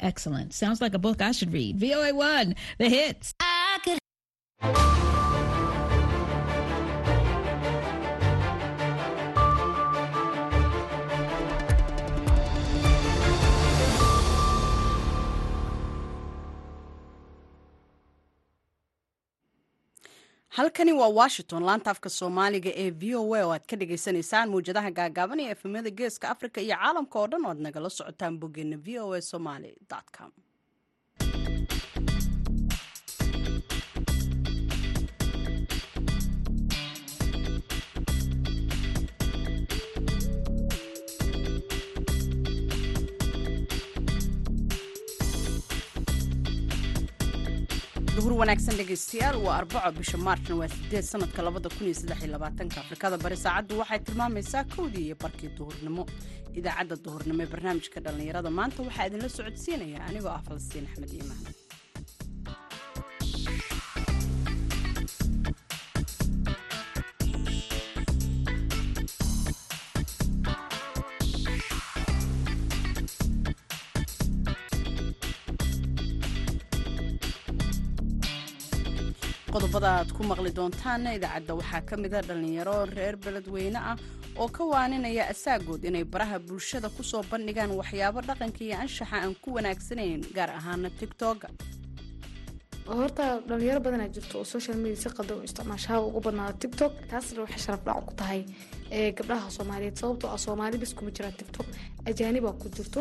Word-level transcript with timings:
Excellent. 0.00 0.54
Sounds 0.54 0.80
like 0.80 0.94
a 0.94 0.98
book 0.98 1.20
I 1.20 1.32
should 1.32 1.52
read. 1.52 1.78
VOA1, 1.78 2.56
the 2.78 2.88
hits. 2.88 3.34
Halkani 20.56 20.92
waa 21.00 21.08
washington 21.20 21.62
laanta 21.68 21.90
afka 21.94 22.08
soomaaliga 22.18 22.70
ee 22.82 22.90
v 23.00 23.14
o 23.20 23.34
a 23.38 23.42
oo 23.46 23.52
aad 23.54 23.64
ka 23.70 23.76
dhagaysanaysaan 23.80 24.48
mawjadaha 24.52 24.90
gaagaaban 24.98 25.40
ee 25.44 25.50
efemyada 25.54 25.90
geeska 25.98 26.26
afrika 26.34 26.58
iyo 26.66 26.76
caalamka 26.80 27.16
oo 27.20 27.26
dhan 27.32 27.44
oo 27.46 27.50
aad 27.52 27.60
nagala 27.66 27.90
socotaan 27.98 28.34
boggeena 28.40 28.76
v 28.86 28.98
o 29.04 29.12
a 29.12 29.20
somaly 29.30 29.72
com 30.16 30.30
duhur 48.26 48.38
wanaagsan 48.42 48.74
dhegaystayaal 48.78 49.36
waa 49.46 49.56
arbaco 49.62 49.90
bisha 49.98 50.18
maarchna 50.26 50.54
waa 50.60 50.68
sideed 50.74 51.04
sanadka 51.12 51.42
labada 51.46 51.68
kun 51.74 51.86
iyo 51.86 51.94
saddex 52.00 52.18
iyo 52.22 52.30
labaatanka 52.34 52.76
afrikada. 52.82 53.16
Bari 53.24 53.36
saacaddu 53.44 53.78
waxay 53.80 53.98
tilmaamaysaa 54.06 54.64
kowdii 54.74 55.04
iyo 55.08 55.16
barkii 55.22 55.50
duhurnimo 55.58 56.02
idaacadda 56.58 56.96
duhurnimo 57.04 57.40
ee 57.44 57.50
barnaamijka 57.54 57.98
dhallinyarada 58.04 58.50
maanta 58.58 58.82
waxaa 58.86 59.06
idinla 59.08 59.28
socodsiinaya 59.36 59.98
anigoo 60.08 60.32
ah 60.38 60.42
falastiin 60.48 60.84
axmed 60.90 61.10
iimaan 61.18 61.42
qodobada 79.76 79.98
aad 80.00 80.10
ku 80.16 80.22
maqli 80.24 80.50
doontaanna 80.58 81.10
idaacadda. 81.18 81.52
Waxaa 81.60 81.82
ka 81.88 81.96
mida 81.96 82.20
dhallinyaro 82.28 82.76
reer 82.96 83.16
beledweyne 83.24 83.76
ah 83.90 83.96
oo 84.40 84.48
ka 84.48 84.64
waaninaya 84.64 85.28
asaagood 85.32 85.84
inay 85.84 86.04
baraha 86.04 86.38
bulshada 86.38 86.88
ku 86.96 87.02
soo 87.02 87.22
bandhigaan 87.30 87.70
waxyaabo 87.80 88.20
dhaqanka 88.28 88.60
iyo 88.64 88.76
anshaxa 88.84 89.16
aan 89.20 89.34
ku 89.42 89.48
wanaagsanayn 89.56 90.20
gaar 90.36 90.50
ahaana 90.58 90.88
tigtoga 90.98 91.48
horta 92.88 93.24
dhalinyaro 93.48 93.80
badanaa 93.86 94.08
jirto 94.14 94.34
oo 94.40 94.44
social 94.54 94.76
media 94.82 94.96
si 95.02 95.08
qaldan 95.16 95.36
u 95.40 95.44
ugu 96.08 96.20
badnaada 96.26 96.56
tictok 96.62 96.92
taasna 97.10 97.40
waxay 97.44 97.60
sharaf 97.66 97.82
ku 98.08 98.12
tahay 98.20 98.40
gabdhaha 99.16 99.50
soomaaliyeed. 99.56 99.96
Sababtoo 100.00 100.30
ah 100.34 100.38
soomaali 100.46 100.78
bis 100.82 100.92
kuma 100.96 101.10
jiraan 101.16 101.36
tictok 101.40 101.66
ajaanibaa 102.08 102.54
ku 102.62 102.66
jirto 102.76 103.00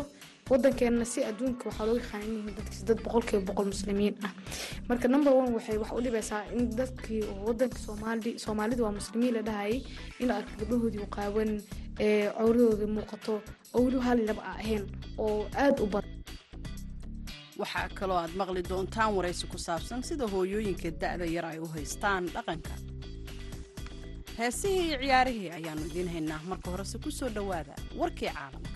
wadankeena 0.50 1.06
si 1.06 1.20
adduunka 1.30 1.66
waxaa 1.70 1.86
looga 1.88 2.02
yaqaan 2.02 2.24
inyihiin 2.24 2.56
dadkiis 2.58 2.84
dad 2.88 3.00
boqolkiiba 3.06 3.46
boqol 3.50 3.66
muslimiin 3.74 4.16
ah. 4.28 4.32
Marka 4.90 5.08
number 5.08 5.34
one 5.34 5.52
waxay 5.58 5.78
wax 5.82 5.92
u 5.98 6.02
dhibaysaa 6.06 6.44
in 6.58 6.70
dadkii 6.80 7.22
wadanka 7.48 7.78
soomaali 7.86 8.40
soomaalida 8.40 8.84
waa 8.84 8.92
muslimiin 9.00 9.34
la 9.38 9.42
dhahayay 9.42 9.82
in 10.20 10.32
arka 10.32 10.52
gabdhahoodii 10.60 11.02
u 11.06 11.10
qaawan 11.16 11.52
cowradoodii 12.38 12.90
muuqato 12.98 13.42
oo 13.74 13.82
weli 13.86 14.00
hal 14.08 14.20
laba 14.28 14.42
a 14.44 14.52
ahayn 14.62 14.84
oo 15.18 15.48
aada 15.64 15.82
u 15.84 15.88
badan. 15.94 16.12
Waxaa 17.62 17.90
kaloo 17.98 18.18
aad 18.22 18.34
maqli 18.38 18.62
doontaan 18.70 19.16
waraysi 19.18 19.48
ku 19.48 19.58
saabsan 19.58 20.04
sida 20.04 20.26
hooyooyinka 20.34 20.92
da'da 21.02 21.26
yar 21.26 21.46
ay 21.46 21.60
u 21.60 21.68
haystaan 21.76 22.24
dhaqanka. 22.36 22.74
Heesihii 24.38 24.88
iyo 24.88 24.98
ciyaarihii 25.02 25.50
ayaannu 25.58 25.86
idiin 25.90 26.10
haynaa 26.16 26.42
marka 26.50 26.72
horese 26.72 26.98
ku 27.04 27.10
soo 27.12 27.30
dhowaada 27.30 27.74
warkii 28.00 28.30
caalamka 28.30 28.70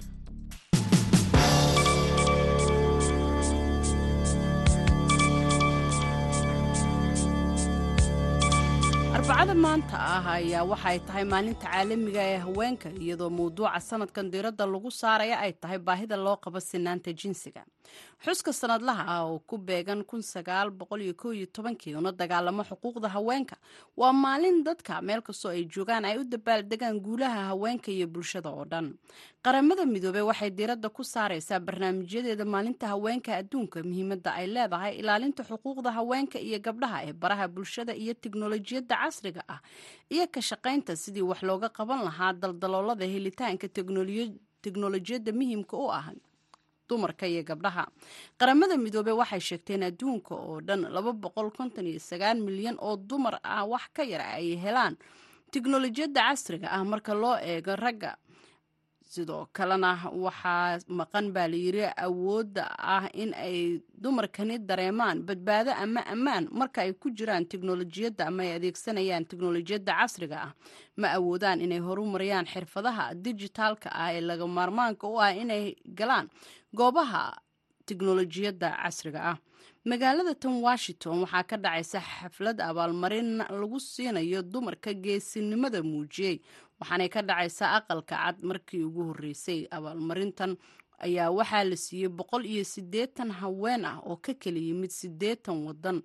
arbacada 9.20 9.54
maanta 9.64 9.98
ah 10.16 10.26
ayaa 10.38 10.64
waxay 10.72 10.98
tahay 11.08 11.24
maalinta 11.32 11.66
caalamiga 11.68 12.22
ee 12.34 12.38
haweenka 12.46 12.90
iyadoo 13.04 13.30
mawduuca 13.38 13.80
sanadkan 13.90 14.26
diiradda 14.32 14.66
lagu 14.74 14.90
saaraya 15.02 15.36
ay 15.44 15.52
tahay 15.62 15.80
baahida 15.88 16.16
loo 16.26 16.38
qabo 16.44 16.60
sinaanta 16.70 17.12
jinsiga 17.22 17.62
xuska 18.26 18.52
sanadlaha 18.54 19.04
ah 19.16 19.24
oo 19.30 19.40
ku 19.40 19.58
beegan 19.58 20.04
una 22.00 22.12
dagaalamo 22.12 22.64
xuquuqda 22.64 23.08
haweenka 23.16 23.56
waa 23.98 24.14
maalin 24.14 24.64
dadka 24.64 25.02
meel 25.02 25.22
kastoo 25.22 25.52
ay 25.52 25.64
joogaan 25.66 26.06
ay 26.06 26.18
u 26.20 26.24
dabaaldegaan 26.24 27.00
guulaha 27.00 27.48
haweenka 27.52 27.92
iyo 27.92 28.08
bulshada 28.08 28.50
oo 28.50 28.66
dhan. 28.66 28.94
Qaramada 29.44 29.86
midoobey 29.86 30.22
waxay 30.22 30.50
diiradda 30.52 30.90
ku 30.90 31.04
saaraysaa 31.04 31.60
barnaamijyadeeda 31.60 32.46
maalinta 32.46 32.88
haweenka 32.92 33.36
adduunka 33.40 33.84
muhiimadda 33.84 34.30
ay 34.36 34.48
leedahay 34.48 34.94
ilaalinta 35.00 35.44
xuquuqda 35.44 35.92
haweenka 35.98 36.40
iyo 36.40 36.60
gabdhaha 36.60 36.98
ee 37.08 37.14
baraha 37.14 37.48
bulshada 37.48 37.96
iyo 37.96 38.14
tiknolojiyadda 38.14 38.96
casriga 39.04 39.44
ah 39.48 39.62
iyo 40.12 40.28
ka 40.28 40.42
shaqaynta 40.42 40.96
sidii 40.96 41.24
wax 41.32 41.40
looga 41.44 41.70
qaban 41.70 42.04
lahaa 42.04 42.34
daldaloolada 42.34 43.06
helitaanka 43.16 43.68
teknolojiyadda 44.64 45.32
muhiimka 45.40 45.76
u 45.78 45.88
ah 46.00 46.12
dumarka 46.90 47.28
iyo 47.28 47.44
gabdhaha. 47.44 47.86
Qaramada 48.40 48.78
midoobey 48.78 49.14
waxay 49.22 49.40
sheegteen 49.50 49.84
adduunka 49.90 50.34
oo 50.36 50.60
dhan 50.62 50.82
milyan 52.48 52.78
oo 52.80 52.96
dumar 52.98 53.40
ah 53.44 53.66
wax 53.66 53.84
ka 53.94 54.04
yar 54.04 54.22
ay 54.22 54.56
helaan 54.64 54.98
tiknolojiyadda 55.52 56.22
casriga 56.30 56.68
ah 56.72 56.84
marka 56.84 57.14
loo 57.14 57.36
eego 57.52 57.76
ragga. 57.76 58.16
Sidoo 59.10 59.48
kalena 59.58 59.92
waxaa 60.14 60.78
maqan 61.00 61.32
baa 61.34 61.48
layiri 61.50 61.82
awoodda 61.98 62.66
ah 62.78 63.10
in 63.14 63.34
ay 63.34 63.82
dumarkani 64.04 64.60
dareemaan 64.70 65.24
badbaado 65.26 65.72
ama 65.84 66.02
ammaan 66.14 66.46
marka 66.60 66.82
ay 66.86 66.94
ku 66.94 67.10
jiraan 67.10 67.46
tiknolojiyadda 67.50 68.28
ama 68.30 68.44
ay 68.46 68.52
adeegsanayaan 68.62 69.26
tiknolojiyadda 69.26 69.94
casriga 70.00 70.38
ah. 70.48 70.52
Ma 71.02 71.08
awoodaan 71.18 71.62
inay 71.66 71.80
horumariyaan 71.82 72.46
xirfadaha 72.54 73.14
dijitaalka 73.26 73.90
ah 73.90 74.14
ee 74.14 74.22
laga 74.22 74.46
maarmaanka 74.48 75.08
u 75.10 75.18
ah 75.26 75.34
inay 75.34 75.74
galaan 76.00 76.30
goobaha 76.74 77.38
tiknolojiyadda 77.86 78.70
casriga 78.84 79.22
ah. 79.32 79.38
Magaalada 79.86 80.36
tan 80.36 80.62
washington 80.62 81.20
waxaa 81.24 81.44
ka 81.44 81.58
dhacaysa 81.58 82.00
xaflad 82.02 82.62
abaalmarin 82.62 83.38
lagu 83.38 83.80
siinayo 83.80 84.42
dumarka 84.42 84.94
geesinimada 84.94 85.82
muujiyey 85.84 86.42
waxaanay 86.80 87.10
ka 87.10 87.22
dhacaysaa 87.22 87.72
aqalka 87.80 88.16
cad 88.16 88.38
markii 88.44 88.84
ugu 88.84 89.04
horreysay. 89.10 89.68
Abaalmarintan 89.72 90.58
ayaa 91.00 91.32
waxaa 91.32 91.64
la 91.64 91.76
siiyey 91.76 92.10
boqol 92.10 92.46
iyo 92.46 92.64
siddeetan 92.64 93.32
haween 93.32 93.86
ah 93.86 93.98
oo 94.06 94.16
ka 94.18 94.34
kala 94.34 94.60
yimid 94.60 94.92
siddeetan 94.92 95.66
waddan 95.66 96.04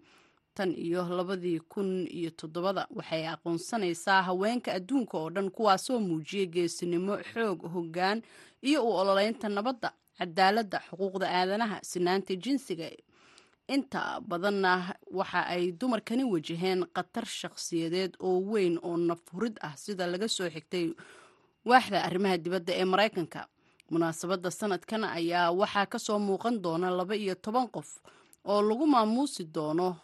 tan 0.54 0.70
iyo 0.78 1.02
labadii 1.08 1.60
kun 1.68 2.06
iyo 2.06 2.30
toddobada. 2.30 2.86
Waxay 2.90 3.26
aqoonsanaysaa 3.28 4.22
haweenka 4.22 4.72
adduunka 4.72 5.18
oo 5.18 5.30
dhan 5.30 5.50
kuwaasoo 5.50 5.98
muujiyey 6.00 6.46
geesinimo 6.46 7.18
xoog 7.34 7.66
hoggaan 7.74 8.22
iyo 8.62 8.86
u 8.86 8.90
ololeynta 8.96 9.48
nabadda 9.48 9.92
cadaaladda 10.18 10.78
xuquuqda 10.88 11.26
aadanaha 11.38 11.78
sinaanta 11.82 12.34
jinsiga. 12.44 12.88
Inta 13.68 14.20
badanna 14.20 14.72
waxa 15.18 15.40
ay 15.54 15.72
dumarkani 15.72 16.24
wajaheen 16.24 16.84
khatar 16.94 17.24
shakhsiyadeed 17.26 18.12
oo 18.20 18.38
weyn 18.52 18.78
oo 18.82 18.96
nafhurid 18.96 19.56
ah 19.62 19.74
sida 19.76 20.06
laga 20.06 20.28
soo 20.28 20.48
xigtay 20.54 20.86
waaxda 21.64 21.98
arrimaha 22.06 22.36
dibadda 22.44 22.72
ee 22.80 22.84
maraykanka. 22.84 23.40
Munaasabadda 23.90 24.50
sanadkan 24.50 25.04
ayaa 25.04 25.50
waxaa 25.60 25.86
ka 25.92 25.98
soo 25.98 26.18
muuqan 26.18 26.60
doona 26.64 26.90
laba 26.90 27.16
iyo 27.16 27.34
toban 27.34 27.68
qof 27.68 27.88
oo 28.44 28.60
lagu 28.68 28.86
maamuusi 28.86 29.44
doono 29.54 29.96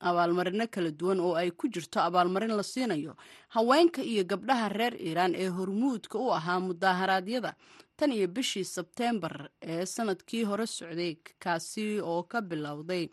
abaalmarino 0.00 0.66
kala 0.74 0.90
duwan 0.90 1.20
oo 1.20 1.34
ay 1.38 1.50
ku 1.50 1.68
jirto 1.68 2.00
abaalmarin 2.02 2.50
la 2.56 2.62
siinayo 2.62 3.14
haweenka 3.54 4.02
iyo 4.02 4.24
gabdhaha 4.24 4.68
reer 4.68 4.94
iiraan 5.06 5.34
ee 5.34 5.48
hormuudka 5.48 6.18
u 6.18 6.34
ahaa 6.34 6.60
mudaaharaadyada 6.60 7.54
tan 7.96 8.12
iyo 8.12 8.26
bishii 8.28 8.64
sebteembar 8.64 9.50
ee 9.62 9.86
sannadkii 9.86 10.44
hore 10.44 10.66
socday 10.66 11.14
kaasi 11.38 12.00
oo 12.00 12.22
ka 12.22 12.40
bilowday 12.40 13.08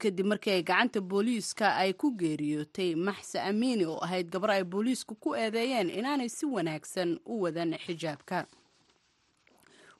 kadib 0.00 0.26
markii 0.26 0.50
ay 0.52 0.62
gacanta 0.62 1.00
booliiska 1.00 1.76
ay 1.82 1.92
ku 1.92 2.10
geeriyootay 2.20 2.94
maxse 2.94 3.38
amiini 3.40 3.84
oo 3.84 3.98
ahayd 4.04 4.30
gabar 4.32 4.50
ay 4.50 4.64
booliisku 4.64 5.14
ku 5.14 5.34
eedeeyeen 5.36 5.90
inaanay 5.90 6.28
si 6.28 6.46
wanaagsan 6.46 7.18
u 7.32 7.40
wadan 7.42 7.74
xijaabka 7.84 8.46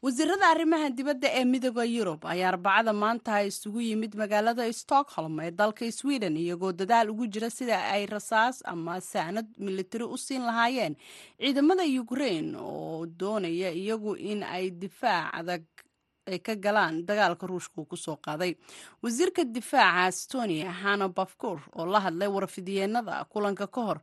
wasiirada 0.02 0.46
arrimaha 0.48 0.88
dibadda 0.90 1.28
ee 1.38 1.44
midooda 1.44 1.84
yurub 1.84 2.24
ayaa 2.32 2.48
arbacada 2.52 2.92
maanta 2.92 3.42
isugu 3.50 3.80
yimid 3.88 4.12
magaalada 4.20 4.64
stockholm 4.72 5.40
ee 5.44 5.50
dalka 5.50 5.92
sweden 5.92 6.36
iyagoo 6.36 6.72
dadaal 6.72 7.10
ugu 7.12 7.26
jira 7.26 7.50
sida 7.50 7.76
ay 7.94 8.06
rasaas 8.06 8.62
ama 8.64 9.00
saanad 9.00 9.46
militari 9.58 10.04
u 10.04 10.16
siin 10.16 10.42
lahaayeen. 10.48 10.96
Ciidamada 11.40 11.84
ukrain 12.02 12.56
oo 12.56 13.06
doonaya 13.20 13.70
iyagu 13.82 14.16
in 14.16 14.42
ay 14.42 14.70
difaac 14.70 15.28
adag 15.40 15.64
ay 16.32 16.38
ka 16.38 16.54
galaan 16.56 17.04
dagaalka 17.08 17.46
ruushka 17.46 17.80
uu 17.80 17.84
ku 17.84 17.96
soo 17.96 18.16
qaaday. 18.16 18.56
Wasiirka 19.02 19.44
difaaca 19.44 20.08
estonia 20.08 20.72
hana 20.72 21.08
bafkur 21.08 21.60
oo 21.76 21.86
la 21.86 22.00
hadlay 22.00 22.28
warfidiyeenada 22.28 23.24
kulanka 23.28 23.66
ka 23.66 23.80
hor 23.88 23.98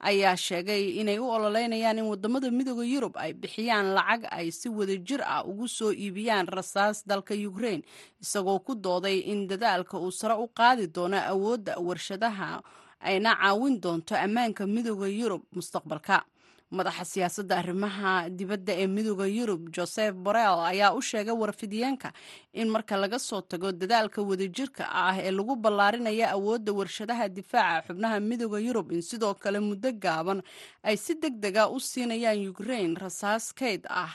ayaa 0.00 0.36
sheegay 0.36 1.00
inay 1.00 1.18
u 1.18 1.26
ololeynayaan 1.30 1.98
in 1.98 2.04
waddamada 2.10 2.50
midooda 2.50 2.84
yurub 2.86 3.14
ay 3.18 3.32
bixiyaan 3.32 3.94
lacag 3.96 4.22
ay 4.30 4.50
si 4.50 4.68
wadajir 4.68 5.20
ah 5.26 5.42
ugu 5.44 5.68
soo 5.68 5.90
iibiyaan 5.92 6.46
rasaas 6.46 7.02
dalka 7.06 7.34
ukraine 7.34 7.82
isagoo 8.22 8.58
ku 8.60 8.74
dooday 8.74 9.18
in 9.32 9.48
dadaalka 9.50 9.98
uu 9.98 10.10
sare 10.10 10.34
u 10.38 10.46
qaadi 10.58 10.86
doono 10.86 11.18
awoodda 11.32 11.76
warshadaha 11.78 12.62
ayna 13.00 13.34
caawin 13.42 13.80
doonto 13.80 14.14
ammaanka 14.16 14.66
midooda 14.66 15.08
yurub 15.08 15.42
mustaqbalka 15.56 16.22
madaxa 16.70 17.04
siyaasadda 17.04 17.56
arrimaha 17.62 18.28
dibadda 18.38 18.72
ee 18.82 18.86
midooda 18.86 19.26
yurub 19.26 19.62
joseph 19.76 20.14
borrell 20.14 20.60
ayaa 20.70 20.92
u 20.94 21.00
sheegay 21.02 21.34
warfidiyeenka 21.42 22.12
in 22.52 22.68
marka 22.68 22.96
laga 22.96 23.18
soo 23.18 23.40
tago 23.40 23.72
dadaalka 23.72 24.22
wadajirka 24.22 24.84
ah 25.04 25.16
ee 25.18 25.30
lagu 25.30 25.56
ballaarinaya 25.56 26.26
awoodda 26.36 26.72
warshadaha 26.72 27.28
difaaca 27.28 27.86
xubnaha 27.88 28.20
midooda 28.20 28.58
yurub 28.66 28.92
in 28.92 29.02
sidoo 29.02 29.34
kale 29.34 29.60
muddo 29.60 29.92
gaaban 29.92 30.42
ay 30.82 30.96
si 30.96 31.14
deg 31.14 31.34
dega 31.44 31.68
u 31.68 31.80
siinayaan 31.80 32.48
ukraine 32.48 32.94
rasaas 33.04 33.52
kayd 33.54 33.86
ah. 33.88 34.12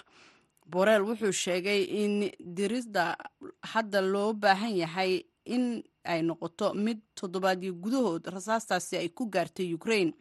Borrell 0.73 1.03
wuxuu 1.03 1.31
sheegay 1.31 1.81
in 2.01 2.13
dirida 2.39 3.17
hadda 3.71 4.01
loo 4.01 4.33
baahan 4.33 4.75
yahay 4.77 5.25
in 5.45 5.83
ay 6.05 6.21
noqoto 6.21 6.73
mid 6.73 6.99
toddobaadyo 7.19 7.73
gudahood 7.83 8.23
rasaastaasi 8.35 8.95
ay 8.97 9.09
ku 9.09 9.25
gaartay 9.33 9.73
ukraine 9.73 10.13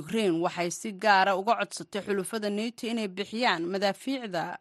ukraine 0.00 0.38
waxay 0.44 0.70
si 0.70 0.92
gaara 0.92 1.36
uga 1.36 1.54
codsatay 1.60 2.02
xulufada 2.06 2.50
neto 2.50 2.86
inay 2.86 3.08
bixiyaan 3.08 3.62
madaafiicda 3.72 4.58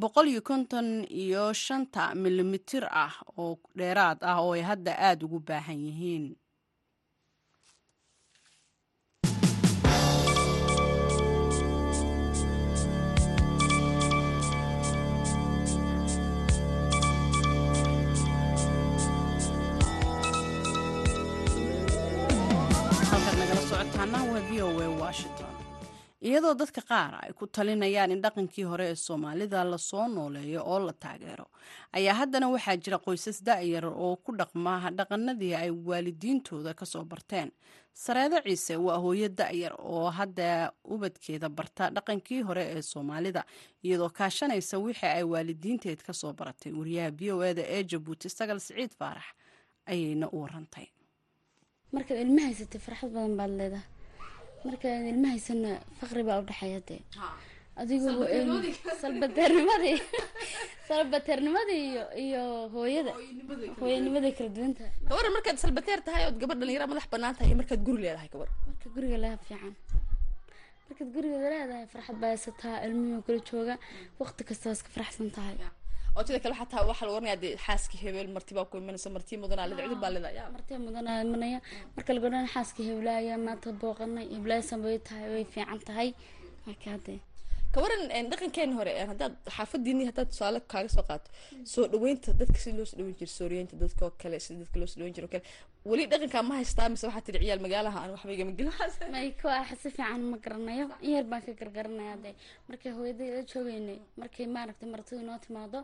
boqol 0.00 0.28
iyo 0.28 0.40
konton 0.42 1.04
iyo 1.10 1.52
shanta 1.52 2.14
milimitir 2.14 2.84
ah 2.90 3.14
oo 3.38 3.58
dheeraad 3.78 4.18
ah 4.30 4.40
oo 4.44 4.52
ay 4.52 4.62
hadda 4.62 4.92
aada 4.98 5.26
ugu 5.26 5.38
baahan 5.40 5.78
yihiin 5.86 6.26
iyadoo 26.28 26.54
dadka 26.60 26.82
qaar 26.90 27.12
ay 27.22 27.32
ku 27.38 27.46
talinayaan 27.46 28.10
in 28.14 28.22
dhaqankii 28.24 28.64
hore 28.70 28.86
ee 28.90 28.94
soomaalida 28.94 29.64
la 29.64 29.78
soo 29.78 30.06
nooleeyo 30.08 30.62
oo 30.66 30.78
la 30.86 30.92
taageero 30.92 31.46
ayaa 31.92 32.14
haddana 32.20 32.48
waxaa 32.54 32.76
jira 32.84 32.98
qoysas 32.98 33.38
da'yar 33.48 33.84
oo 33.86 34.16
ku 34.16 34.32
dhaqma 34.40 34.90
dhaqanadii 34.98 35.54
ay 35.54 35.70
waalidiintooda 35.70 36.74
ka 36.74 36.86
soo 36.86 37.04
barteen. 37.04 37.50
Sareedo 37.94 38.38
ciise 38.46 38.76
waa 38.76 38.98
hooyo 39.04 39.28
da'yar 39.28 39.74
oo 39.78 40.10
hadda 40.10 40.72
ubadkeeda 40.84 41.48
barta 41.48 41.90
dhaqankii 41.90 42.42
hore 42.48 42.64
ee 42.74 42.82
soomaalida 42.82 43.44
iyadoo 43.84 44.10
kaashanaysa 44.18 44.78
wixii 44.78 45.06
ay 45.18 45.22
waalidiinteed 45.22 46.02
ka 46.02 46.12
soo 46.12 46.32
baratay. 46.32 46.72
Wariyaha 46.72 47.10
v 47.18 47.32
o 47.32 47.42
eda 47.44 47.62
ee 47.62 47.82
jabuuti 47.84 48.28
sagal 48.28 48.58
siciid 48.60 48.90
faarax 48.98 49.26
ayayna 49.86 50.26
u 50.32 50.42
warantay 50.42 50.86
markaad 51.94 52.18
ilma 52.24 52.40
haysatay 52.48 52.80
farxad 52.86 53.10
badan 53.16 53.34
baad 53.40 53.52
leedahay. 53.60 53.86
Markaan 54.66 55.04
ilma 55.12 55.28
haysana 55.34 55.70
faqri 56.00 56.22
baa 56.28 56.38
udhexeeya 56.42 56.80
dee. 56.88 57.00
Adigu 57.80 58.10
salbateernimadii 59.02 59.96
salbateernimadii 60.88 61.82
iyo 61.92 62.04
iyo 62.24 62.42
hooyada. 62.74 63.12
Hooyanimada 63.80 64.30
kala 64.38 64.50
duwanta. 64.56 64.84
Gabar 65.10 65.26
markaad 65.36 65.56
salbateer 65.64 66.00
tahay 66.06 66.22
ood 66.28 66.38
gabadh 66.42 66.58
dhalinyara 66.60 66.86
madax 66.90 67.06
bannaan 67.12 67.34
tahay 67.38 67.48
iyo 67.50 67.56
markaad 67.60 67.80
guri 67.88 68.00
leedahay 68.04 68.28
gabar 68.34 68.48
marka 68.68 68.86
guriga 68.94 69.16
leha 69.24 69.36
fiican. 69.46 69.74
Markaad 70.88 71.08
gurigeeda 71.14 71.48
leedahay 71.54 71.86
farxad 71.92 72.16
baa 72.22 72.30
haysataa 72.34 72.76
ilmihii 72.86 73.22
kala 73.26 73.40
jooga 73.50 73.74
waqti 74.20 74.42
kasta 74.48 74.66
iska 74.76 74.90
faraxsan 74.94 75.28
tahay 75.36 75.54
oo 76.18 76.24
sida 76.26 76.38
kale 76.44 76.54
xataa 76.60 76.82
waxaa 76.90 77.06
la 77.08 77.12
oranaya 77.16 77.36
dee 77.42 77.54
xaaskii 77.66 77.98
hebel 78.04 78.28
marti 78.36 78.52
baa 78.58 78.66
ku 78.70 78.74
imanaysa 78.82 79.08
marti 79.16 79.34
mudanaa 79.42 79.66
leda 79.70 79.82
cudud 79.86 80.00
baa 80.04 80.12
leda 80.16 80.30
martiya 80.56 80.78
mudanaa 80.86 81.16
imanaya. 81.26 81.58
Marka 81.96 82.10
laga 82.16 82.26
odhan 82.30 82.46
xaaskii 82.54 82.84
heblaaya 82.90 83.34
maanta 83.46 83.68
booqanay 83.80 84.26
heblaaysan 84.36 84.78
bay 84.84 84.96
tahay 85.06 85.28
way 85.34 85.44
fiican 85.54 85.80
tahay. 85.88 86.08
Markaadee 86.66 87.18
kawaran 87.74 88.02
dhaqankeena 88.32 88.74
hore 88.80 88.92
haddaad 89.10 89.34
xaafadiini 89.56 90.04
haddaad 90.08 90.28
tusaale 90.32 90.60
kaaga 90.72 90.90
soo 90.96 91.04
qaato 91.10 91.28
soo 91.72 91.84
dhaweynta 91.92 92.32
dadka 92.40 92.58
si 92.64 92.72
loo 92.78 92.86
soo 92.90 92.98
dhaweyn 93.00 93.16
jiro 93.20 93.32
sooriyeynta 93.38 93.76
dadka 93.82 94.00
oo 94.06 94.12
kale 94.22 94.38
sida 94.44 94.58
dadka 94.62 94.76
loo 94.80 94.88
soo 94.90 94.98
dhaweyn 95.00 95.16
jiro 95.16 95.26
oo 95.28 95.32
kale. 95.34 95.44
Weli 95.90 96.04
dhaqankaa 96.12 96.42
ma 96.48 96.54
haystaa 96.60 96.88
mise 96.92 97.04
waxaa 97.08 97.24
tiri 97.26 97.38
ciyaal 97.44 97.62
magaalaha 97.66 97.98
aan 98.02 98.10
waxba 98.14 98.32
igama 98.36 98.52
gelin 98.58 98.72
may 99.14 99.30
ko 99.40 99.48
ah 99.60 99.68
si 99.82 99.88
fiican 99.96 100.22
ma 100.32 100.36
garanayo? 100.44 100.86
In 101.06 101.10
yar 101.16 101.24
baan 101.30 101.42
ka 101.46 101.52
gargaranaya 101.60 102.16
dee 102.24 102.34
markay 102.68 102.92
hooyaday 102.98 103.28
la 103.36 103.42
joogeynay 103.52 103.98
markay 104.20 104.46
maaragtay 104.56 104.88
martidu 104.94 105.20
inoo 105.24 105.38
timaado 105.46 105.78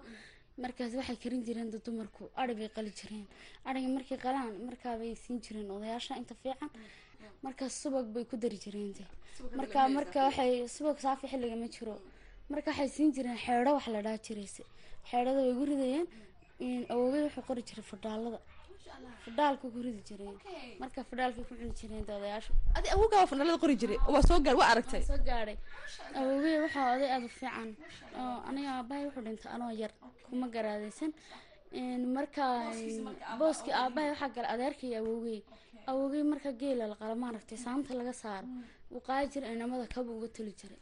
markaas 0.65 0.93
waxay 1.01 1.19
karin 1.23 1.43
jireen 1.47 1.71
da 1.75 1.79
dumarku 1.87 2.23
ari 2.41 2.55
bay 2.59 2.69
qali 2.77 2.91
jireen. 2.99 3.27
Ariga 3.69 3.89
markay 3.97 4.19
qalaan 4.27 4.53
markaabay 4.69 5.13
siin 5.25 5.37
jireen 5.45 5.69
odayaasha 5.77 6.21
inta 6.21 6.35
fiican 6.43 6.71
markaas 7.45 7.73
subag 7.83 8.07
bay 8.15 8.25
ku 8.31 8.37
dari 8.43 8.59
jireen 8.65 8.93
marka 9.59 9.79
marka 9.99 10.19
waxay 10.29 10.53
subag 10.77 10.97
saafi 11.05 11.27
xilliga 11.33 11.57
ma 11.63 11.69
jiro. 11.75 11.95
Marka 12.53 12.69
waxay 12.71 12.89
siin 12.97 13.11
jireen 13.17 13.39
xeedho 13.45 13.71
wax 13.77 13.87
la 13.95 14.01
dhaa 14.07 14.19
jirayse 14.27 14.63
xeedhada 15.11 15.41
way 15.47 15.53
gu 15.59 15.65
ridayeen. 15.71 16.07
Awoogay 16.93 17.23
wuxuu 17.27 17.45
qori 17.49 17.63
jiray 17.69 17.85
fadhaalada. 17.93 18.39
Fadhaalka 19.25 19.67
ku 19.75 19.79
ridi 19.87 20.03
jireen. 20.09 20.37
Marka 20.81 21.01
fadhaalkay 21.11 21.45
ku 21.49 21.55
cuni 21.59 21.73
jireen 21.81 22.03
odayaasha 22.19 22.53
adi 22.79 22.89
awoogaa 22.95 23.21
waa 23.23 23.31
fadhaalada 23.33 23.59
qori 23.65 23.77
jiray? 23.83 23.99
Waa 24.15 24.23
soo 24.29 24.39
gaar 24.47 24.57
waa 24.61 24.69
aragtay? 24.73 25.03
Soo 25.11 25.19
gaadhay 25.29 25.57
awoogay 26.21 26.57
waxaa 26.65 26.87
oday 26.95 27.11
aada 27.15 27.27
u 27.29 27.33
fiican. 27.39 27.71
Oo 28.21 28.37
aniga 28.49 28.71
aabahay 28.79 29.05
wuxuu 29.09 29.25
dhintay 29.27 29.51
anoo 29.57 29.73
yar. 29.83 29.93
Kuma 30.29 30.47
garaadeysan 30.55 31.11
marka 32.17 32.45
booskii 33.41 33.73
aabahay 33.83 34.11
waxaa 34.15 34.31
gala 34.37 34.49
adeerka 34.55 34.85
iyo 34.87 34.99
awoogey 35.91 36.23
marka 36.33 36.51
geela 36.61 36.85
la 36.93 36.97
qala 37.01 37.15
maaragtay 37.23 37.59
saamta 37.65 37.93
laga 38.01 38.13
saaro. 38.23 38.49
Uu 38.95 39.01
qaadi 39.07 39.27
jiray 39.33 39.53
inamada 39.57 39.87
kaba 39.95 40.11
uga 40.19 40.29
toli 40.37 40.53
jiray. 40.61 40.79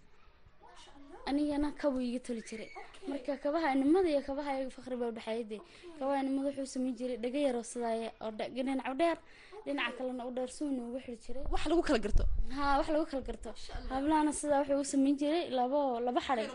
Anigana 1.28 1.68
kabu 1.80 1.98
iga 2.00 2.20
toli 2.26 2.42
jiray. 2.48 2.68
Marka 3.08 3.36
kabaha 3.44 3.74
inimada 3.74 4.08
iyo 4.12 4.22
kabaha 4.28 4.50
faqri 4.76 4.96
baa 5.00 5.08
udhexeeya 5.12 5.44
dee 5.50 5.60
kabaha 5.98 6.18
inimada 6.22 6.48
wuxuu 6.50 6.66
sameyn 6.74 6.94
jiray 6.98 7.16
dhaga 7.24 7.38
yaroo 7.46 7.62
sidaay 7.72 8.00
oo 8.24 8.30
dhinaca 8.54 8.94
dheer 9.00 9.18
dhinaca 9.64 9.92
kalena 9.98 10.22
u 10.26 10.30
dheer 10.36 10.50
suuna 10.56 10.82
ugu 10.88 10.98
xiri 11.04 11.18
jiray. 11.24 11.44
Wax 11.52 11.62
lagu 11.70 11.82
kala 11.86 11.98
garto. 12.04 12.24
Haa 12.56 12.78
wax 12.78 12.88
lagu 12.94 13.06
kala 13.10 13.22
garto. 13.28 13.50
Hablahana 13.90 14.32
sidaa 14.40 14.60
wuxuu 14.62 14.80
u 14.80 14.84
sameyn 14.92 15.16
jiray 15.20 15.50
labo 15.58 15.80
laba 16.06 16.20
xadhig. 16.26 16.50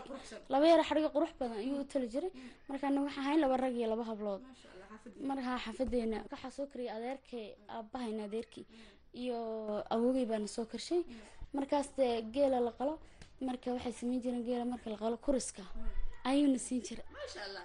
Laba 0.52 0.64
yara 0.72 0.82
xadhiga 0.88 1.08
qurux 1.14 1.32
badan 1.40 1.56
ayuu 1.62 1.80
u 1.80 1.84
tali 1.92 2.06
jiray. 2.14 2.30
Markaana 2.68 2.98
waxaa 3.06 3.24
hayn 3.28 3.40
laba 3.44 3.56
rag 3.64 3.74
iyo 3.80 3.88
laba 3.92 4.04
hablood 4.10 4.42
markaa 5.30 5.58
xaafadeena 5.64 6.16
waxaa 6.32 6.50
soo 6.56 6.66
kariyay 6.72 6.94
adeerkay 6.98 7.46
aabahayna 7.76 8.22
adeerkii. 8.28 8.66
Iyo 9.22 9.38
awoogay 9.94 10.26
baana 10.30 10.48
soo 10.56 10.64
karshay. 10.72 11.02
Markaas 11.56 11.88
dee 11.98 12.22
geela 12.34 12.58
la 12.66 12.72
qalo 12.78 12.94
marka 13.48 13.68
waxay 13.76 13.92
sameyn 14.00 14.20
jireen 14.24 14.44
geela 14.48 14.64
marka 14.64 14.90
la 14.90 14.96
qalo 15.02 15.16
kuriska. 15.26 15.62
Ayuuna 16.28 16.58
siin 16.58 16.82
jira 16.86 17.02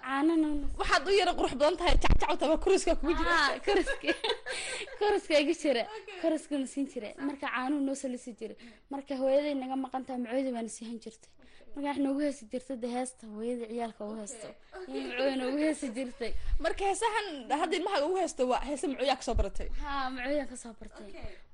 caanana 0.04 0.48
waxaad 0.80 1.08
u 1.08 1.12
yara 1.20 1.32
qurux 1.38 1.54
badan 1.60 1.76
tahay 1.80 1.96
jacjactaba 2.04 2.56
kuriska 2.64 2.92
kugu 3.00 3.12
jira. 3.20 3.34
Kuriska. 3.66 4.08
Kuriska 4.98 5.34
iga 5.42 5.54
jira. 5.62 5.82
Kuriskana 6.22 6.66
siin 6.72 6.86
jira 6.92 7.08
marka 7.28 7.46
caanuhu 7.54 7.82
noo 7.88 7.94
salisi 8.02 8.32
jira 8.40 8.54
marka 8.92 9.12
hooyaday 9.20 9.54
naga 9.62 9.76
maqan 9.84 10.02
tahay 10.06 10.20
macooda 10.24 10.50
baana 10.56 10.68
siihan 10.76 10.98
jirtay 11.04 11.30
marka 11.74 11.88
wax 11.88 11.98
noogu 12.04 12.20
heesi 12.26 12.44
jirtay 12.52 12.76
de 12.82 12.88
heesta 12.96 13.24
hooyada 13.34 13.66
ciyaalka 13.72 14.02
ugu 14.06 14.16
heesto. 14.22 14.48
Macooda 14.88 15.36
noogu 15.42 15.58
heesi 15.64 15.86
jirtay. 15.96 16.32
Marka 16.64 16.82
heesahan 16.88 17.26
hadda 17.60 17.74
ilmaha 17.78 17.98
ugu 18.06 18.16
heesto 18.22 18.42
waa 18.52 18.60
heese 18.68 18.86
macooyaa 18.92 19.16
ka 19.20 19.22
soo 19.28 19.34
baratay 19.40 19.68
haa 19.82 20.10
macooyaan 20.16 20.48
ka 20.52 20.56
soo 20.62 20.72
bartay. 20.80 21.10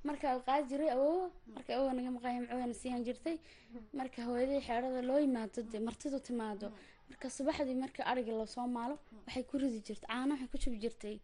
Marka 0.09 0.27
qaadi 0.47 0.65
jiray 0.71 0.91
awowa 0.97 1.27
marka 1.55 1.71
awowa 1.77 1.93
naga 1.97 2.11
maqanya 2.17 2.41
macooyana 2.45 2.75
siihan 2.83 3.03
jirtay. 3.09 3.37
Marka 3.99 4.21
hooyadii 4.29 4.61
xeerada 4.67 5.01
loo 5.09 5.19
yimaado 5.25 5.61
de 5.73 5.79
martidu 5.87 6.19
timaado. 6.29 6.67
Marka 7.11 7.27
subaxdii 7.37 7.79
marka 7.85 8.01
ariga 8.11 8.33
la 8.41 8.47
soo 8.55 8.67
maalo 8.77 8.95
waxay 9.27 9.45
ku 9.51 9.55
ridi 9.63 9.81
jirtay 9.87 10.09
caana 10.13 10.33
waxay 10.35 10.49
ku 10.53 10.57
jubi 10.63 10.79
jirtay. 10.85 11.17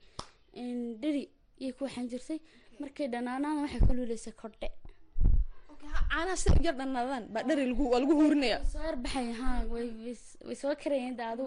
Dheri 1.02 1.22
iyo 1.62 1.72
ku 1.76 1.84
waxaan 1.84 2.08
jirtay. 2.12 2.38
Markay 2.80 3.06
dhanaanaana 3.12 3.60
waxay 3.64 3.80
ku 3.86 3.92
luuleysay 3.98 4.32
kordhe 4.40 4.68
caanaha 5.82 6.36
si 6.42 6.48
yar 6.66 6.74
dhanaadaan 6.80 7.24
baa 7.34 7.42
dhari 7.48 7.64
lagu 7.70 7.84
waa 7.92 8.00
lagu 8.02 8.14
huurinaya. 8.20 8.58
Soo 8.72 8.82
yarbaxay 8.88 9.28
haa 9.40 9.58
way 9.72 9.86
way 10.46 10.56
soo 10.62 10.74
karayeen 10.82 11.16
daadu. 11.22 11.44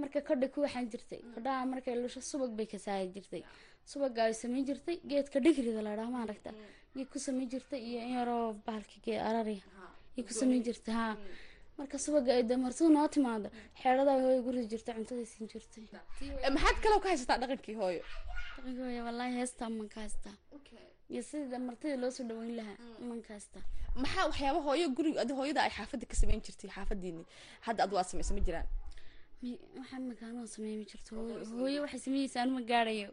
Marka 0.00 0.20
kordhe 0.28 0.46
ku 0.54 0.58
waxaan 0.64 0.86
jirtay. 0.92 1.20
Kordhaha 1.34 1.62
markay 1.72 1.94
lusho 2.02 2.20
subag 2.30 2.50
bay 2.58 2.66
ka 2.72 2.78
saari 2.86 3.08
jirtay. 3.16 3.42
Subaga 3.90 4.20
ay 4.28 4.34
samayn 4.42 4.64
jirtay 4.68 4.96
geedka 5.10 5.38
dhigrida 5.44 5.82
la 5.86 5.92
dhaha 5.98 6.10
maaragta 6.16 6.50
iyo 6.96 7.04
ku 7.12 7.18
samayn 7.26 7.48
jirtay 7.52 7.80
iyo 7.88 7.98
in 8.06 8.12
yaroo 8.18 8.46
bahalka 8.66 8.96
gee 9.04 9.18
arariya. 9.28 9.64
Iyo 10.16 10.22
ku 10.28 10.32
samayn 10.40 10.62
jirtay 10.66 10.94
haa. 11.00 11.14
Marka 11.78 11.96
subaga 12.04 12.30
ay 12.36 12.42
dee 12.48 12.56
martidu 12.64 12.88
noo 12.96 13.08
timaado. 13.14 13.48
Xeerada 13.80 14.12
hooyo 14.22 14.40
guriga 14.46 14.66
jirta 14.72 14.90
cuntaday 14.96 15.26
siin 15.32 15.46
jirtay. 15.52 15.84
Maxaad 16.54 16.76
kaloo 16.84 17.00
ka 17.04 17.08
haysataa 17.12 17.38
dhaqankii 17.42 17.76
hooyo? 17.80 18.02
Dhaqanka 18.56 18.82
hooyo 18.86 19.02
wallaahi 19.08 19.34
heestaa 19.40 19.68
manka 19.78 19.96
haystaa 20.04 20.36
iyo 21.12 21.22
sidii 21.22 21.58
martida 21.68 21.96
loo 22.02 22.10
soo 22.10 22.24
dhaweyn 22.28 22.56
lahaa 22.56 22.76
manka 23.08 23.28
haystaa 23.34 23.62
maxaa 24.02 24.24
waxyaaba 24.28 24.60
hooyo 24.66 24.88
guriga 24.96 25.20
adi 25.20 25.32
hooyada 25.38 25.60
ay 25.66 25.70
xaafadda 25.76 26.06
ka 26.10 26.14
samayn 26.20 26.40
jirtay 26.46 26.70
xaafadiini 26.76 27.24
hadda 27.66 27.80
adu 27.84 27.94
waad 27.96 28.06
samaysa 28.10 28.34
ma 28.34 28.40
jiraan. 28.46 28.66
Waxaa 29.78 30.00
makaanoo 30.10 30.46
sameeyma 30.46 30.84
jirto 30.90 31.12
hooyo 31.60 31.78
waxay 31.84 32.00
sameynaysaa 32.06 32.42
anuma 32.42 32.62
gaarayo. 32.70 33.10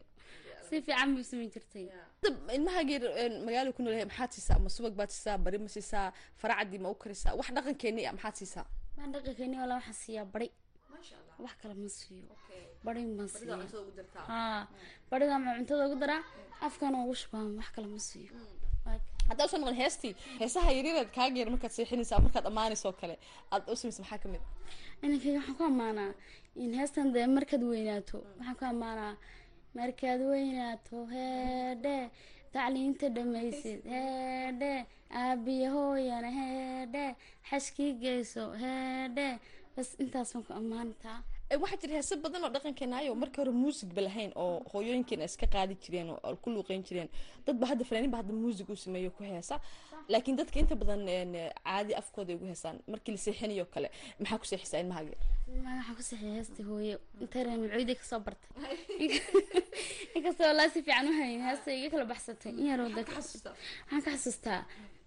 Si 0.69 0.81
fiican 0.81 1.09
bay 1.15 1.23
sameyn 1.23 1.49
jirtay. 1.55 1.85
Hadda 2.23 2.53
ilmahagii 2.55 2.99
magaalo 3.45 3.69
ku 3.75 3.81
nool 3.83 3.93
yahay 3.93 4.05
maxaad 4.11 4.31
siisaa? 4.35 4.59
Ma 4.63 4.69
subag 4.69 4.93
baad 4.99 5.09
siisaa? 5.15 5.37
Bari 5.37 5.57
ma 5.57 5.69
siisaa? 5.69 6.07
Faracadii 6.41 6.79
ma 6.83 6.89
u 6.89 6.95
karisaa? 6.95 7.33
Wax 7.39 7.47
dhaqankeeni 7.55 8.01
maxaad 8.17 8.35
siisaa? 8.41 8.65
Baan 8.97 9.11
dhaqankeeni 9.13 9.55
walaa 9.61 9.75
waxaa 9.81 9.93
siiyaa 10.03 10.25
bari 10.25 10.47
wax 11.43 11.53
kale 11.61 11.73
ma 11.83 11.89
siiyo. 11.97 12.33
Bari 12.85 13.01
ma 13.17 13.25
siiyo. 13.35 13.55
haa 14.31 14.61
bariga 15.09 15.35
ma 15.43 15.49
cuntada 15.57 15.83
ugu 15.87 15.97
daraa 16.03 16.21
afkana 16.67 16.97
ugu 17.03 17.15
shubaa 17.21 17.43
wax 17.59 17.69
kale 17.75 17.87
ma 17.93 17.99
siiyo. 18.09 18.31
Haddaa 19.29 19.45
u 19.47 19.49
soo 19.51 19.59
noqon 19.61 19.77
heestii 19.83 20.13
heesaha 20.39 20.69
yaryaraad 20.77 21.09
kaaga 21.17 21.37
yar 21.41 21.49
markaad 21.53 21.73
seexinaysaa 21.77 22.19
markaad 22.25 22.45
ammaanayso 22.51 22.85
oo 22.89 22.95
kale 23.01 23.15
aad 23.53 23.63
u 23.71 23.75
samaysa 23.79 24.01
maxaa 24.03 24.19
ka 24.23 24.27
mid? 24.33 24.43
Inankayga 25.03 25.39
waxaan 25.39 25.55
ku 25.59 25.63
ammaanaa 25.71 26.11
in 26.63 26.71
heestan 26.79 27.07
dee 27.15 27.27
markaad 27.37 27.63
weynaato 27.71 28.17
waxaan 28.37 28.55
ku 28.59 28.63
ammaanaa 28.73 29.13
markaad 29.77 30.21
weynaato 30.31 30.97
heedhe 31.15 31.95
tacliinta 32.53 33.07
dhamaysid 33.15 33.79
heedhe 33.93 34.73
aabiya 35.21 35.69
hooyana 35.75 36.29
heedhe 36.39 37.05
xashkii 37.49 37.91
geyso 38.03 38.43
heedhe 38.63 39.27
bas 39.75 39.89
intaas 40.03 40.29
baan 40.33 40.43
ku 40.47 40.51
ammaantaa 40.61 41.19
waxaa 41.61 41.81
jira 41.81 41.93
heese 41.97 42.15
badan 42.15 42.43
oo 42.43 42.49
dhaqankeenaayo 42.55 43.15
markii 43.15 43.41
hore 43.41 43.51
muusigba 43.51 44.01
lahayn 44.01 44.31
oo 44.35 44.55
hooyooyinkeena 44.73 45.25
iska 45.29 45.47
qaadi 45.55 45.75
jireen 45.83 46.09
oo 46.09 46.35
ku 46.41 46.49
luuqeyn 46.53 46.83
jireen. 46.87 47.09
Dadba 47.45 47.67
hadda 47.71 47.83
fanaaniinba 47.89 48.17
hadda 48.21 48.33
muusig 48.33 48.69
u 48.69 48.75
sameeyo 48.75 49.11
ku 49.11 49.23
heesa. 49.23 49.59
Laakiin 50.09 50.37
dadka 50.37 50.59
inta 50.59 50.75
badan 50.75 51.05
caadi 51.63 51.93
afkooda 52.01 52.35
ugu 52.35 52.45
heesaan 52.51 52.77
markii 52.87 53.11
la 53.15 53.17
seexinayo 53.25 53.65
kale. 53.73 53.89
Maxaa 54.19 54.37
ku 54.41 54.45
seexisaa 54.45 54.79
ilmahaaga 54.83 55.15
Ma 55.63 55.71
waxaan 55.77 55.95
ku 55.97 56.03
saxiya 56.09 56.33
heestii 56.37 56.65
hooyo 56.69 56.97
intay 57.21 57.43
reer 57.43 57.59
malcuuday 57.59 57.95
ka 57.95 58.05
soo 58.11 58.19
bartay. 58.25 58.49
Inkastoo 60.15 60.47
walaa 60.51 60.69
si 60.73 60.79
fiican 60.85 61.07
u 61.11 61.13
hayn 61.19 61.41
heesta 61.47 61.69
iga 61.71 61.89
kala 61.93 62.05
baxsatay. 62.11 62.51
In 62.59 62.65
yaroo 62.71 62.89
deg 62.97 63.07
waxaan 63.07 64.01
ka 64.05 64.11
xasuustaa. 64.15 64.61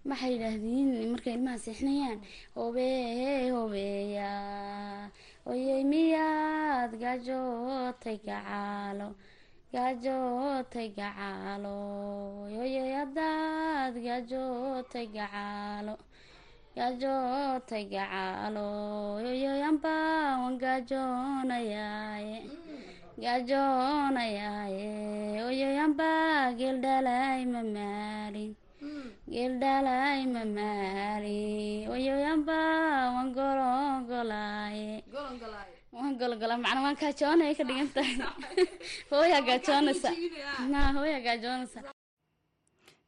Waxay 0.09 0.31
yidhaahdeen 0.33 1.11
markay 1.13 1.33
ilmaha 1.37 1.57
seexinayaan 1.65 2.19
hobee 2.55 3.51
hobeeya 3.55 4.29
oyey 5.51 5.83
miyaad 5.91 6.91
gaajootay 7.03 8.17
gacaalo 8.27 9.07
gaajootay 9.73 10.87
gacaalo 10.97 11.75
oyey 12.63 12.89
haddaad 12.99 13.93
gaajootay 14.05 15.07
gacaalo 15.15 15.95
gaajootay 16.77 17.83
gacaalo 17.93 18.67
yoyoyanba 19.25 19.95
wan 20.41 20.55
gaajoonayaaye 20.63 22.39
gaajoonayaaye 23.23 24.87
oyoyanba 25.49 26.09
geeldhalay 26.59 27.41
mamaalin 27.53 28.51
geeldhalay 29.33 30.21
mamaalin 30.35 31.89
oyoyanba 31.95 32.57
wan 33.15 33.27
golongolaaye 33.37 35.03
waan 35.91 36.15
gologolaa 36.21 36.57
macna 36.63 36.81
waan 36.85 36.97
gaajoonaya 37.01 37.57
ka 37.59 37.63
dhigan 37.69 37.89
tahay 37.95 38.15
hooyaa 39.11 39.43
gaajoonaysa 39.49 40.09
na 40.71 40.79
hooyaa 40.97 41.23
gaajoonaysa 41.27 41.79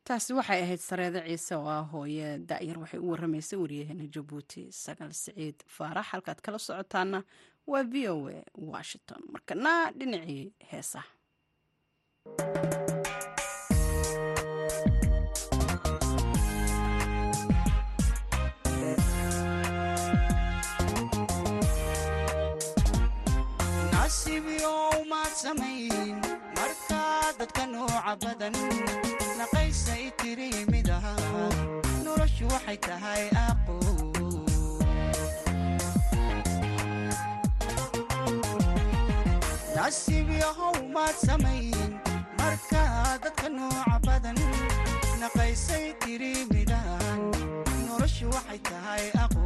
taasi 0.10 0.34
waxay 0.34 0.62
ahayd 0.66 0.82
sareede 0.90 1.20
ciise 1.28 1.54
oo 1.56 1.70
ah 1.78 1.84
hooye 1.94 2.28
da'yar 2.50 2.78
waxay 2.84 3.00
u 3.06 3.12
waramaysay 3.12 3.60
waryaheena 3.64 4.06
jabuuti 4.16 4.62
sagal 4.84 5.12
siciid 5.22 5.58
faarax. 5.76 6.06
Halkaad 6.12 6.40
kala 6.46 6.60
socotaana 6.60 7.20
waa 7.72 7.84
v 7.92 7.94
o 8.10 8.16
a 8.30 8.42
washington. 8.74 9.22
Markana 9.34 9.92
dhinacii 10.00 10.46
heesaha 10.72 11.10
samayn 25.42 26.22
markaa 26.58 27.32
dadka 27.40 27.64
nooca 27.74 28.14
badan 28.24 28.54
naqaysay 29.40 30.04
tiri 30.20 30.50
mid 30.72 30.88
noloshu 32.06 32.46
waxay 32.54 32.78
tahay 32.88 33.24
aqo 33.48 33.76
nasiibyahow 39.76 40.76
maad 40.96 41.16
samayn 41.28 41.92
markaa 42.40 43.18
dadka 43.24 43.48
nooca 43.58 43.96
badan 44.08 44.38
naqaysay 45.22 45.86
tiri 46.04 46.34
midahan 46.54 47.20
noloshu 47.88 48.28
waxay 48.36 48.60
tahay 48.70 49.06
aqo 49.24 49.46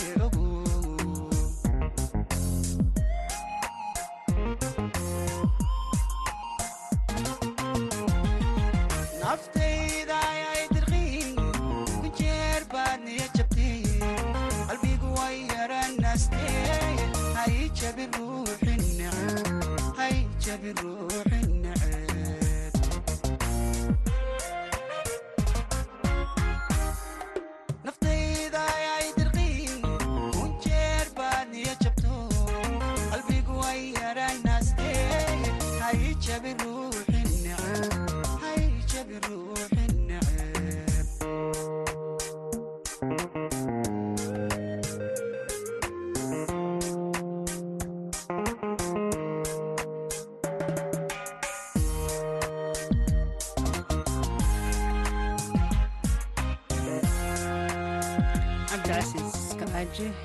jabi 20.73 21.10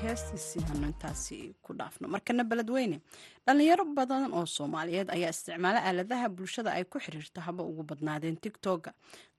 heestiisii 0.01 0.61
hanu 0.67 0.87
intaasi 0.87 1.55
ku 1.61 1.73
dhaafno. 1.73 2.07
Markana 2.07 2.43
beledweyne 2.43 2.97
dhallinyaro 3.45 3.85
badan 3.97 4.33
oo 4.33 4.45
soomaaliyeed 4.45 5.09
ayaa 5.09 5.29
isticmaala 5.29 5.79
aaladaha 5.83 6.29
bulshada 6.29 6.71
ay 6.77 6.83
ku 6.83 6.99
xiriirto 6.99 7.41
haba 7.41 7.63
ugu 7.63 7.83
badnaadeen 7.83 8.37
tigtoga 8.43 8.91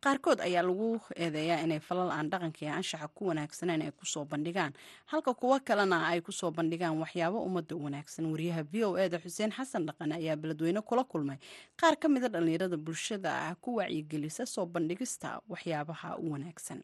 qaarkood 0.04 0.40
ayaa 0.40 0.62
lagu 0.68 1.00
eedeeyaa 1.16 1.60
inay 1.64 1.80
falal 1.80 2.10
aan 2.10 2.30
dhaqanka 2.30 2.58
iyo 2.64 2.72
anshaxa 2.74 3.08
ku 3.16 3.26
wanaagsaneyn 3.30 3.82
ay 3.82 3.90
ku 3.98 4.04
soo 4.06 4.24
bandhigaan. 4.24 4.72
Halka 5.06 5.34
kuwo 5.34 5.60
kalena 5.60 6.06
ay 6.10 6.20
ku 6.20 6.32
soo 6.32 6.50
bandhigaan 6.50 6.98
waxyaabo 7.02 7.38
ummadda 7.48 7.76
u 7.76 7.84
wanaagsan. 7.84 8.26
Wariyaha 8.32 8.62
v 8.72 8.84
o 8.84 8.98
eda 8.98 9.18
xuseen 9.18 9.50
xasan 9.56 9.86
dhaqan 9.86 10.12
ayaa 10.12 10.36
beledweyne 10.36 10.80
kula 10.82 11.04
kulmay. 11.04 11.38
Qaar 11.80 11.96
ka 12.00 12.08
mida 12.08 12.28
dhallinyarada 12.28 12.76
bulshada 12.76 13.30
ah 13.48 13.54
ku 13.62 13.76
wacyigelisa 13.78 14.46
soo 14.46 14.66
bandhigista 14.66 15.40
waxyaabaha 15.48 16.16
u 16.18 16.32
wanaagsan 16.34 16.82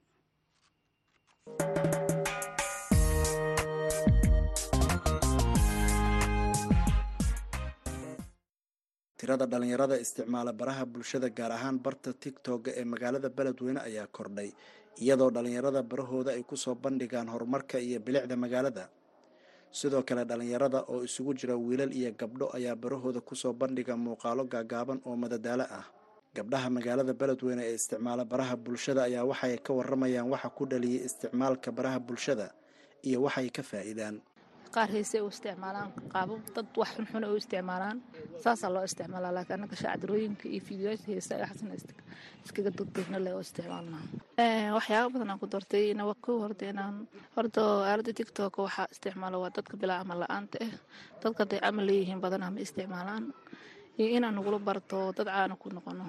tirada 9.24 9.46
dhallinyarada 9.48 9.96
isticmaala 10.04 10.52
baraha 10.52 10.84
bulshada 10.84 11.28
gaar 11.38 11.50
ahaan 11.56 11.78
barta 11.84 12.12
tigtogga 12.12 12.70
ee 12.80 12.84
magaalada 12.92 13.28
beledweyne 13.36 13.80
ayaa 13.88 14.06
kordhay 14.16 14.50
iyadoo 15.00 15.30
dhallinyarada 15.36 15.80
barahooda 15.90 16.30
ay 16.36 16.42
ku 16.50 16.56
soo 16.64 16.74
bandhigaan 16.84 17.28
horumarka 17.32 17.80
iyo 17.80 17.98
bilicda 18.06 18.36
magaalada. 18.36 18.84
Sidoo 19.78 20.02
kale 20.08 20.22
dhallinyarada 20.30 20.78
oo 20.92 21.00
isugu 21.08 21.32
jira 21.40 21.56
wiilal 21.56 21.92
iyo 22.00 22.12
gabdho 22.20 22.46
ayaa 22.56 22.76
barahooda 22.76 23.20
ku 23.24 23.32
soo 23.42 23.52
bandhiga 23.56 23.96
muuqaalo 23.96 24.44
gaagaaban 24.44 25.00
oo 25.08 25.16
madadaalo 25.16 25.64
ah. 25.78 25.86
Gabdhaha 26.36 26.68
magaalada 26.76 27.12
beledweyne 27.20 27.62
ee 27.64 27.74
isticmaala 27.80 28.24
baraha 28.32 28.56
bulshada 28.66 29.00
ayaa 29.08 29.24
waxay 29.24 29.56
ka 29.66 29.72
waramayaan 29.78 30.28
waxa 30.34 30.50
ku 30.58 30.64
dhaliyay 30.72 31.00
isticmaalka 31.08 31.72
baraha 31.72 31.96
bulshada 32.08 32.46
iyo 33.08 33.18
waxay 33.24 33.48
ka 33.56 33.62
faa'iidaan 33.70 34.20
qaar 34.74 34.88
heese 34.94 35.16
u 35.24 35.28
isticmaalaan 35.34 35.90
qaabo 36.12 36.34
dad 36.54 36.66
wax 36.80 36.90
xunxuna 36.96 37.26
u 37.32 37.36
isticmaalaan. 37.42 37.96
Saasaa 38.42 38.70
loo 38.74 38.84
isticmaalaa 38.88 39.34
laakiin 39.36 39.54
annaga 39.56 39.76
shacdirooyinka 39.82 40.44
iyo 40.54 40.62
fiidiyoasha 40.66 41.06
heesa 41.12 41.34
xasana 41.50 41.74
iskaga 42.44 42.70
dogdogna 42.78 43.18
le 43.24 43.30
oo 43.36 43.40
isticmaalnaa 43.46 44.04
waxyaaba 44.76 45.08
badan 45.14 45.38
ku 45.40 45.46
doortay 45.52 45.84
inawa 45.94 46.14
kow 46.24 46.36
horta 46.44 46.64
inaan 46.72 46.96
horta 47.36 47.60
aalada 47.90 48.12
tiktok 48.18 48.54
waxaa 48.66 48.86
isticmaalo 48.94 49.36
waa 49.42 49.52
dadka 49.56 49.74
bilaa 49.80 49.98
camal 50.02 50.18
la'aanta 50.22 50.56
ah 50.66 50.72
dadka 51.22 51.40
haday 51.44 51.60
camal 51.64 51.84
leeyihiin 51.88 52.20
badanaa 52.24 52.50
ma 52.54 52.60
isticmaalaan. 52.66 53.24
Iyo 53.98 54.08
inaan 54.16 54.34
nagula 54.36 54.58
barto 54.68 54.98
dad 55.16 55.28
caana 55.34 55.54
ku 55.62 55.66
noqono 55.76 56.06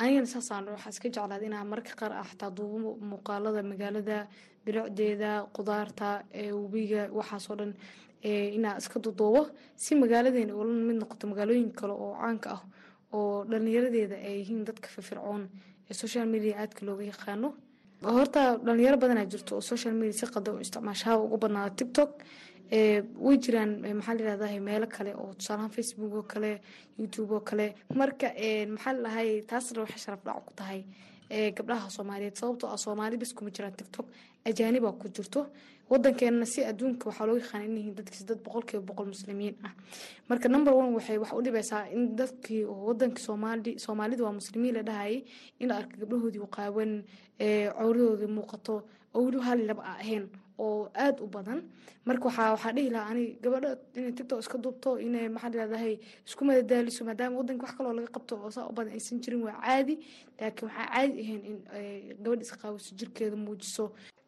anigana 0.00 0.26
saasaan 0.34 0.64
waxaa 0.74 0.90
iska 0.94 1.08
jeclaad 1.14 1.42
inaa 1.48 1.64
marka 1.72 1.92
qaar 2.00 2.12
ah 2.22 2.26
xataa 2.30 2.50
duubo 2.58 2.90
muuqaalada 3.10 3.62
magaalada 3.72 4.18
biricdeeda 4.64 5.30
qudaarta 5.56 6.08
webiga 6.62 7.02
waxaasoo 7.18 7.56
dhan 7.60 7.72
inaa 8.56 8.76
iska 8.80 8.98
duduubo 9.04 9.40
si 9.82 9.92
magaaladeena 10.02 10.52
ula 10.60 10.72
mid 10.88 10.96
noqoto 11.02 11.24
magaalooyin 11.32 11.70
kale 11.78 11.92
oo 12.04 12.12
caanka 12.22 12.48
ah 12.56 12.62
oo 13.16 13.44
dhalinyaradeeda 13.50 14.16
ay 14.28 14.34
yihiin 14.40 14.64
dadka 14.68 14.88
firfircoon 14.94 15.42
ee 15.90 15.94
social 16.02 16.26
media 16.34 16.54
aadka 16.62 16.80
looga 16.86 17.04
yaqaano. 17.12 17.48
Horta 18.16 18.42
dhalinyaro 18.66 18.96
badanaa 19.02 19.26
jirto 19.32 19.52
oo 19.56 19.60
social 19.72 19.94
media 20.00 20.12
si 20.20 20.26
qada 20.34 20.48
u 20.54 20.58
isticmaashaha 20.64 21.14
ugu 21.24 21.36
badnaada 21.42 21.70
tiktok 21.78 22.10
way 22.70 23.36
jiraan 23.38 23.80
maxaa 23.96 24.14
layirahdaa 24.14 24.60
meelo 24.60 24.86
kale 24.86 25.14
oo 25.14 25.32
tusaalahaan 25.34 25.70
facebook 25.70 26.12
oo 26.14 26.22
kale 26.22 26.60
youtube 26.98 27.32
oo 27.34 27.40
kale. 27.40 27.74
Marka 27.94 28.28
maxaa 28.74 28.92
ladahay 28.92 29.42
taasna 29.48 29.80
waxay 29.82 29.98
sharaf 30.04 30.20
ku 30.46 30.52
tahay 30.54 30.84
gabdhaha 31.56 31.90
soomaaliyeed. 31.90 32.36
Sababtoo 32.36 32.68
ah 32.70 32.76
soomaali 32.76 33.16
bas 33.16 33.32
kuma 33.34 33.50
jiraan 33.50 33.72
tiktok 33.76 34.06
ajaanibaa 34.44 34.92
ku 34.92 35.08
jirto. 35.08 35.46
Wadankeena 35.90 36.44
si 36.44 36.60
adduunka 36.64 37.08
waxaa 37.08 37.26
looga 37.26 37.40
yaqaana 37.40 37.64
inyihiin 37.64 37.94
dadkiis 37.96 38.26
dad 38.28 38.38
boqolkiiba 38.44 38.84
boqol 38.84 39.06
muslimiin 39.06 39.54
ah. 39.64 39.72
Marka 40.28 40.48
number 40.48 40.74
one 40.74 40.92
waxay 40.94 41.16
wax 41.18 41.32
u 41.32 41.40
dhibaysaa 41.42 41.88
in 41.96 42.16
dadkii 42.16 42.64
wadankii 42.64 43.24
soomaali 43.24 43.78
soomaalida 43.78 44.24
waa 44.24 44.32
muslimiin 44.32 44.74
la 44.74 44.82
dhahayay 44.82 45.24
in 45.60 45.68
la 45.68 45.76
arka 45.80 45.96
gabdhahoodii 45.96 46.38
u 46.44 46.46
qaawan 46.46 46.92
cawradoodii 47.40 48.26
muuqato 48.36 48.82
oo 49.14 49.22
weli 49.24 49.40
hal 49.40 49.60
laba 49.66 49.82
a 49.82 49.92
ahayn 50.02 50.28
oo 50.58 50.90
aada 50.94 51.22
u 51.22 51.26
badan. 51.26 51.60
Marka 52.06 52.24
waxaa 52.28 52.72
dhihi 52.76 52.90
lahaa 52.94 53.10
ani 53.12 53.24
gabadha 53.42 53.70
inay 53.98 54.12
tiktok 54.18 54.40
iska 54.42 54.58
duubto 54.64 54.90
inay 55.06 55.28
maxaa 55.34 55.50
layirahdahay 55.52 55.94
isku 56.28 56.42
madadaaliso 56.48 57.04
maadaama 57.08 57.36
wadanka 57.40 57.64
wax 57.66 57.74
kaloo 57.78 57.92
laga 57.98 58.10
qabto 58.16 58.34
oo 58.44 58.50
saa 58.56 58.66
u 58.70 58.72
badan 58.76 58.92
aysan 58.96 59.20
jirin 59.22 59.42
waa 59.46 59.56
caadi. 59.64 59.94
Laakiin 60.40 60.68
waxaa 60.68 60.86
caadi 60.94 61.20
ahayn 61.24 61.42
in 61.50 61.56
gabadha 62.22 62.42
isqaawiso 62.46 62.90
jirkeeda 62.98 63.36
muujiso. 63.44 63.84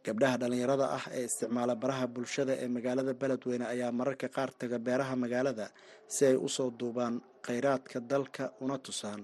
Gabdhaha 0.07 0.37
dhallinyarada 0.41 0.87
ah 0.97 1.05
ee 1.17 1.25
isticmaala 1.29 1.75
baraha 1.83 2.07
bulshada 2.15 2.53
ee 2.65 2.69
magaalada 2.77 3.13
beledweyne 3.21 3.65
ayaa 3.75 3.93
mararka 3.99 4.29
qaar 4.37 4.51
taga 4.61 4.79
beeraha 4.87 5.15
magaalada 5.23 5.67
si 6.15 6.23
ay 6.31 6.37
u 6.37 6.49
soo 6.57 6.71
duubaan 6.81 7.21
kheyraadka 7.47 8.01
dalka 8.13 8.45
una 8.65 8.77
tusaan 8.87 9.21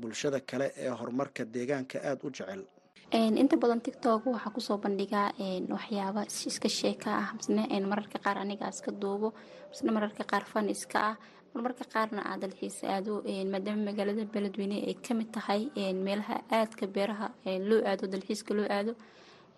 bulshada 0.00 0.40
kale 0.50 0.66
ee 0.84 0.88
horumarka 0.98 1.42
deegaanka 1.54 1.96
aada 2.08 2.22
u 2.24 2.30
jecel 2.36 2.62
inta 3.12 3.56
badan 3.56 3.80
tiktok 3.80 4.26
waxaa 4.26 4.52
ku 4.54 4.60
soo 4.60 4.78
bandhigaa 4.78 5.32
waxyaaba 5.76 6.22
iska 6.28 6.68
sheeka 6.68 7.10
ah 7.22 7.28
misne 7.36 7.62
mararka 7.90 8.18
qaar 8.24 8.36
aniga 8.38 8.68
iska 8.68 8.90
duubo 8.92 9.28
misne 9.70 9.90
mararka 9.96 10.24
qaar 10.30 10.44
fan 10.44 10.68
iska 10.68 10.98
ah. 11.12 11.16
Marmarka 11.54 11.84
qaarna 11.94 12.20
aa 12.30 12.36
dalxiis 12.42 12.84
aado 12.84 13.12
maadaama 13.52 13.82
magaalada 13.88 14.24
beledweyne 14.34 14.76
ay 14.88 14.94
ka 15.06 15.14
mid 15.14 15.30
tahay 15.32 15.62
meelaha 16.06 16.36
aadka 16.58 16.84
beeraha 16.86 17.26
loo 17.68 17.80
aado 17.90 18.04
dalxiiska 18.12 18.52
loo 18.58 18.66
aado 18.76 18.92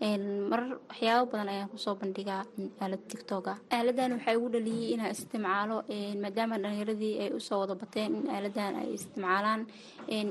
marar 0.00 0.78
waxyaabo 0.88 1.30
badan 1.32 1.48
ayaan 1.52 1.68
ku 1.68 1.76
soo 1.76 1.94
bandhigaa 1.94 2.44
aalada 2.80 3.04
tictoga 3.12 3.52
aaladan 3.76 4.12
waxaa 4.16 4.32
igu 4.38 4.48
dhaliyay 4.54 4.92
inaa 4.94 5.10
isticmaalo 5.14 5.76
maadaama 6.22 6.56
dhalinyaradii 6.62 7.14
ay 7.22 7.30
u 7.36 7.40
soo 7.40 7.60
wada 7.60 7.74
bateen 7.82 8.14
in 8.16 8.26
aaladan 8.34 8.74
ay 8.80 8.88
isticmaalaan. 8.96 9.66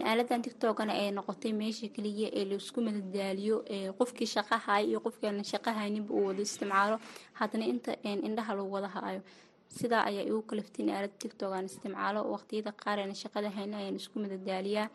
Aaladan 0.09 0.41
tictogana 0.41 0.93
ay 1.01 1.11
noqotay 1.17 1.53
meesha 1.53 1.87
keliya 1.95 2.29
ee 2.39 2.45
la 2.49 2.55
isku 2.61 2.79
madadaaliyo 2.87 3.57
qofkii 3.99 4.29
shaqahay 4.35 4.83
iyo 4.89 4.99
qofkiiaan 5.05 5.43
shaqahayninba 5.53 6.11
uu 6.17 6.25
wada 6.29 6.41
isticmaalo. 6.41 6.95
Haddana 7.39 7.65
inta 7.73 7.91
indhaha 8.27 8.51
lagu 8.57 8.71
wada 8.77 8.89
haayo 8.95 9.21
sidaa 9.77 10.03
ayaa 10.09 10.25
igu 10.29 10.41
kalaftay 10.49 10.81
in 10.85 10.89
aalada 10.95 11.13
tictok 11.21 11.51
aan 11.53 11.65
isticmaalo. 11.69 12.19
Waqtiyada 12.33 12.71
qaar 12.81 12.97
aan 12.99 13.13
shaqada 13.23 13.49
hayna 13.57 13.77
ayaan 13.81 13.95
isku 14.01 14.15
madadaaliyaa 14.23 14.87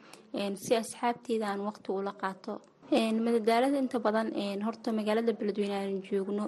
si 0.64 0.72
asxaabteeda 0.82 1.54
waqti 1.68 1.88
ula 1.98 2.12
qaato 2.22 2.52
madadaalada 2.92 3.78
inta 3.78 3.98
badan 3.98 4.28
horta 4.66 4.92
magaalada 4.92 5.32
beledweyne 5.32 5.74
aan 5.74 6.02
joogno 6.08 6.44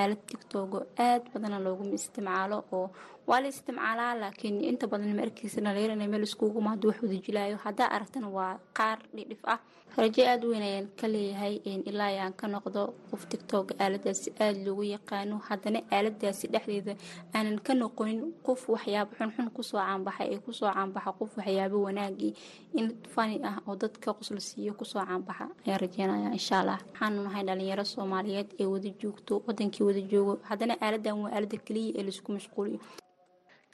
aalad 0.00 0.20
tictogo 0.30 0.78
aad 0.98 1.22
badana 1.34 1.58
looguma 1.66 1.94
isticmaalo 1.98 2.64
oo 2.72 2.90
waa 3.26 3.40
la 3.40 3.48
isticmaalaa 3.48 4.14
laakiin 4.22 4.56
inta 4.70 4.86
badan 4.92 5.16
ma 5.16 5.22
arkeysa 5.26 5.60
dhalinyarana 5.64 6.06
meel 6.12 6.22
iskuuguma 6.28 6.70
hadduu 6.72 6.88
wax 6.90 6.98
wada 7.02 7.16
jilaayo. 7.26 7.56
Haddaa 7.66 7.88
aragtana 7.96 8.28
waa 8.28 8.58
qaar 8.78 8.98
dhidhif 9.16 9.40
ah. 9.52 9.58
Rajo 9.96 10.22
aada 10.26 10.46
weyn 10.50 10.62
ayaan 10.68 10.88
ka 11.00 11.06
leeyahay 11.08 11.54
ilaa 11.90 12.06
ayaan 12.12 12.32
ka 12.40 12.46
noqdo 12.54 12.82
qof 13.10 13.22
tictoga 13.30 13.74
aaladaasi 13.84 14.28
aada 14.44 14.60
loogu 14.66 14.82
yaqaano. 14.94 15.36
Haddana 15.48 15.80
aaladaasi 15.96 16.46
dhexdeeda 16.52 16.94
aanan 17.34 17.58
ka 17.66 17.72
noqonin 17.74 18.20
qof 18.46 18.68
waxyaabo 18.74 19.12
xunxun 19.18 19.48
ku 19.56 19.62
soo 19.62 19.78
caanbaxay 19.78 20.28
ee 20.34 20.40
ku 20.44 20.52
soo 20.52 20.68
caanbaxa 20.74 21.12
qof 21.18 21.30
waxyaabo 21.38 21.76
wanaagii 21.86 22.32
in 22.78 22.86
fani 23.14 23.36
ah 23.50 23.56
oo 23.68 23.76
dadka 23.82 24.12
qosla 24.18 24.40
ku 24.78 24.84
soo 24.84 25.00
caanbaxa 25.08 25.44
ayaan 25.66 25.80
rajeynaya 25.84 26.28
insha 26.38 26.58
waxaanu 26.70 27.22
nahay 27.26 27.44
dhalinyaro 27.48 27.84
soomaaliyeed 27.94 28.48
ee 28.60 28.66
wada 28.72 28.90
joogto 29.00 29.34
wadankii 29.46 29.84
wada 29.88 30.00
joogo. 30.12 30.34
Haddana 30.48 30.74
aaladan 30.84 31.16
waa 31.22 31.32
aalada 31.36 31.56
keliya 31.66 31.92
ee 31.98 32.02
la 32.06 32.10
isku 32.14 32.32
mashquuliyo 32.36 32.80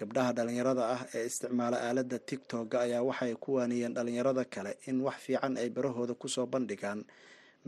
gabdhaha 0.00 0.32
dhallinyarada 0.36 0.82
ah 0.94 1.02
ee 1.16 1.24
isticmaala 1.30 1.76
aaladda 1.86 2.18
tigtogga 2.28 2.76
ayaa 2.86 3.02
waxay 3.08 3.34
ku 3.44 3.50
waaniyeen 3.58 3.94
dhallinyarada 3.96 4.44
kale 4.54 4.72
in 4.90 4.96
wax 5.06 5.16
fiican 5.26 5.54
ay 5.62 5.68
barahooda 5.76 6.14
ku 6.22 6.28
soo 6.34 6.46
bandhigaan 6.54 7.00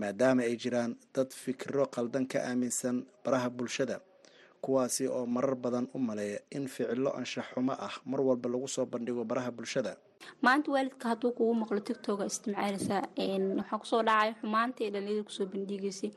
maadaama 0.01 0.43
ay 0.49 0.55
jiraan 0.63 0.93
dad 1.15 1.31
fikiro 1.43 1.85
qaldan 1.97 2.25
ka 2.33 2.39
aaminsan 2.49 2.97
baraha 3.25 3.49
bulshada 3.59 3.97
kuwaasi 4.65 5.05
oo 5.17 5.27
marar 5.27 5.55
badan 5.65 5.87
u 5.95 5.99
maleeya 6.09 6.41
in 6.57 6.65
ficilo 6.75 7.11
anshax 7.19 7.47
xumo 7.55 7.73
ah 7.87 7.95
mar 8.11 8.21
walba 8.29 8.49
lagu 8.55 8.69
soo 8.77 8.87
bandhigo 8.93 9.25
baraha 9.31 9.51
bulshada 9.59 9.93
maanta 10.47 10.69
waalidka 10.75 11.05
hadduu 11.13 11.33
kugu 11.39 11.55
maqlo 11.63 11.81
tictoga 11.89 12.25
isticmaaleysaa 12.31 13.03
waxaa 13.59 13.79
ku 13.83 13.87
soo 13.93 14.03
dhacaya 14.09 14.33
xumaanta 14.41 14.79
ee 14.85 14.91
dhalinyarada 14.95 15.25
ku 15.29 15.33
soo 15.39 15.47
bandhigeysay 15.53 16.11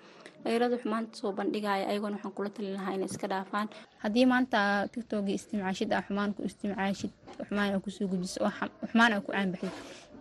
dhalinyarada 0.44 0.78
xumaanta 0.84 1.14
soo 1.22 1.32
bandhigaya 1.40 1.84
ayagoona 1.92 2.16
waxaan 2.18 2.34
kula 2.38 2.50
talin 2.56 2.74
lahaa 2.78 2.94
inay 2.98 3.10
iska 3.12 3.28
dhaafaan. 3.34 3.68
Haddii 4.04 4.26
maanta 4.34 4.60
tictoga 4.94 5.32
isticmaashid 5.38 5.90
aa 5.94 6.02
xumaan 6.08 6.32
ku 6.36 6.42
isticmaashid 6.50 7.12
xumaan 7.48 7.70
aa 7.76 7.80
ku 7.86 7.90
soo 7.98 8.08
gujiso 8.12 8.40
oo 8.46 8.52
xumaan 8.92 9.12
aa 9.14 9.22
ku 9.26 9.30
caanbaxid 9.36 9.72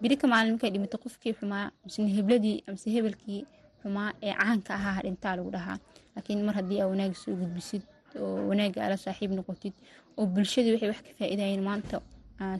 biri 0.02 0.16
ka 0.20 0.26
maalin 0.32 0.52
markay 0.54 0.70
dhimato 0.74 0.96
qofkii 1.04 1.34
xumaa 1.40 1.66
misne 1.84 2.08
hebladii 2.16 2.56
mise 2.72 2.88
hebelkii 2.96 3.40
xumaa 3.82 4.10
ee 4.26 4.34
caanka 4.40 4.72
ahaa 4.78 5.00
dhintaa 5.04 5.34
lagu 5.38 5.50
dhahaa. 5.56 5.78
Laakiin 6.14 6.40
mar 6.46 6.54
haddii 6.58 6.80
aa 6.82 6.88
wanaagi 6.92 7.16
soo 7.24 7.34
gudbisid 7.40 7.82
oo 8.20 8.36
wanaaga 8.48 8.80
ala 8.86 8.96
saaxiib 9.04 9.30
noqotid 9.38 9.74
oo 10.18 10.26
bulshadii 10.34 10.72
waxay 10.74 10.88
wax 10.92 11.00
ka 11.06 11.12
faa'iidayeen 11.18 11.62
maanta 11.68 11.96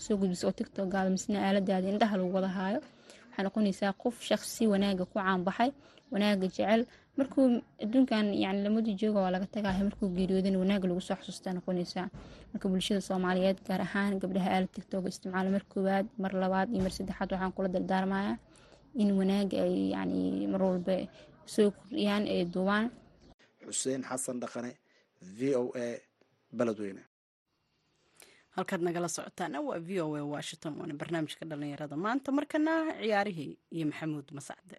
soo 0.05 0.17
gudbiso 0.21 0.45
oo 0.49 0.53
tictogaada 0.59 1.11
misna 1.17 1.39
aaladaada 1.47 1.87
indhaha 1.93 2.17
lagu 2.21 2.33
wada 2.39 2.49
haayo. 2.59 2.81
Waxaa 3.31 3.45
noqonaysaa 3.47 3.93
qof 4.03 4.17
shaqsi 4.29 4.63
wanaaga 4.73 5.05
ku 5.11 5.15
caanbaxay 5.19 5.71
wanaaga 6.13 6.47
jecel. 6.47 6.83
Markuu 7.19 7.45
adduunkan 7.85 8.27
yani 8.45 8.61
lamadii 8.67 8.95
jooga 9.01 9.19
waa 9.25 9.31
laga 9.35 9.47
tagaaya 9.55 9.83
markuu 9.89 10.09
geeriyoodana 10.17 10.59
wanaaga 10.63 10.87
lagu 10.91 11.01
soo 11.09 11.17
xasuustaa 11.21 11.53
noqonaysaa 11.59 12.07
marka 12.53 12.67
bulshada 12.73 13.01
soomaaliyeed 13.09 13.59
gaar 13.67 13.81
ahaan 13.87 14.13
gabdhaha 14.23 14.49
aala 14.55 14.67
tigtooga 14.75 15.09
isticmaala 15.13 15.49
mar 15.57 15.65
koowaad 15.73 16.07
mar 16.23 16.33
labaad 16.43 16.69
iyo 16.75 16.83
mar 16.87 16.93
saddexaad 16.97 17.31
waxaan 17.33 17.53
kula 17.57 17.69
dardaarmayaa 17.75 18.35
in 19.03 19.09
wanaaga 19.19 19.57
ay 19.67 19.75
yani 19.95 20.47
mar 20.53 20.63
walba 20.69 20.97
soo 21.55 21.69
kordhiyaan 21.77 22.25
ay 22.35 22.41
duubaan. 22.55 22.87
Xuseen 23.67 24.03
xasan 24.09 24.37
dhaqane 24.43 24.71
v 25.39 25.41
o 25.61 25.63
a 25.85 25.87
beledweyne 26.59 27.03
halkaad 28.57 28.83
nagala 28.87 29.09
socotaana 29.17 29.59
waa 29.69 29.79
v 29.87 29.91
o 30.05 30.09
a 30.17 30.23
washington 30.35 30.73
waana 30.81 30.95
barnaamijka 31.01 31.45
dhalinyarada 31.51 31.97
maanta 32.05 32.29
markana 32.39 32.73
ciyaarihii 33.03 33.53
iyo 33.77 33.85
maxamuud 33.91 34.27
masacde. 34.39 34.77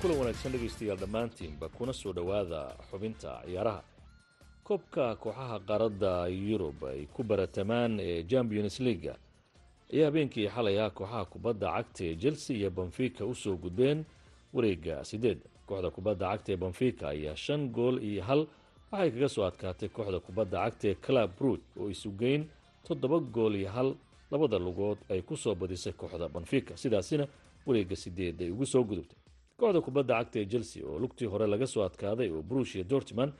Kulan 0.00 0.16
wanaagsan 0.18 0.52
dhegaystayaal 0.52 0.98
dhammaantiinba 0.98 1.68
kuna 1.68 1.92
soo 1.92 2.12
dhowaada 2.12 2.74
xubinta 2.90 3.42
ciyaaraha. 3.46 3.82
Koobka 4.66 5.16
kooxaha 5.16 5.58
qaaradda 5.68 6.12
yurub 6.28 6.84
ay 6.86 7.06
ku 7.14 7.22
baratamaan 7.22 7.98
ee 8.00 8.22
champions 8.24 8.80
leaga 8.80 9.14
ayaa 9.92 10.06
habeenkii 10.10 10.48
xalay 10.54 10.76
ah 10.84 10.90
kooxaha 10.90 11.24
kubadda 11.32 11.66
cagta 11.76 12.04
ee 12.08 12.16
chelsea 12.22 12.56
iyo 12.56 12.70
benfica 12.70 13.22
u 13.26 13.34
soo 13.34 13.56
gudbeen 13.56 14.04
wareega 14.54 15.04
sideed 15.04 15.38
kooxda 15.68 15.90
kubadda 15.96 16.26
cagta 16.32 16.52
ee 16.52 16.56
benfica 16.64 17.04
ayaa 17.14 17.36
shan 17.36 17.68
gool 17.76 17.96
iyo 18.02 18.22
hal. 18.28 18.42
Waxay 18.92 19.10
kaga 19.10 19.28
soo 19.28 19.44
adkaatay 19.50 19.88
kooxda 19.88 20.20
kubadda 20.26 20.56
cagta 20.64 20.84
ee 20.90 20.94
club 21.06 21.30
brood 21.38 21.60
oo 21.80 21.88
isugeyn 21.94 22.42
toddoba 22.86 23.18
gool 23.34 23.54
iyo 23.60 23.70
hal. 23.76 23.90
Labada 24.30 24.58
lugood 24.58 24.98
ay 25.12 25.20
ku 25.22 25.36
soo 25.36 25.54
badisay 25.54 25.92
kooxda 25.92 26.28
benfica. 26.28 26.72
Sidaasina 26.76 27.24
wareega 27.66 27.96
sideed 27.96 28.40
ay 28.42 28.50
ugu 28.50 28.66
soo 28.66 28.84
gudubtay. 28.84 29.18
Kooxda 29.58 29.80
kubadda 29.86 30.14
cagta 30.18 30.36
ee 30.40 30.46
chelsea 30.52 30.82
oo 30.88 30.98
lugtii 30.98 31.26
hore 31.32 31.46
laga 31.46 31.66
soo 31.66 31.82
adkaaday 31.88 32.28
oo 32.30 32.42
brush 32.42 32.74
iyo 32.76 32.84
dortman 32.84 33.30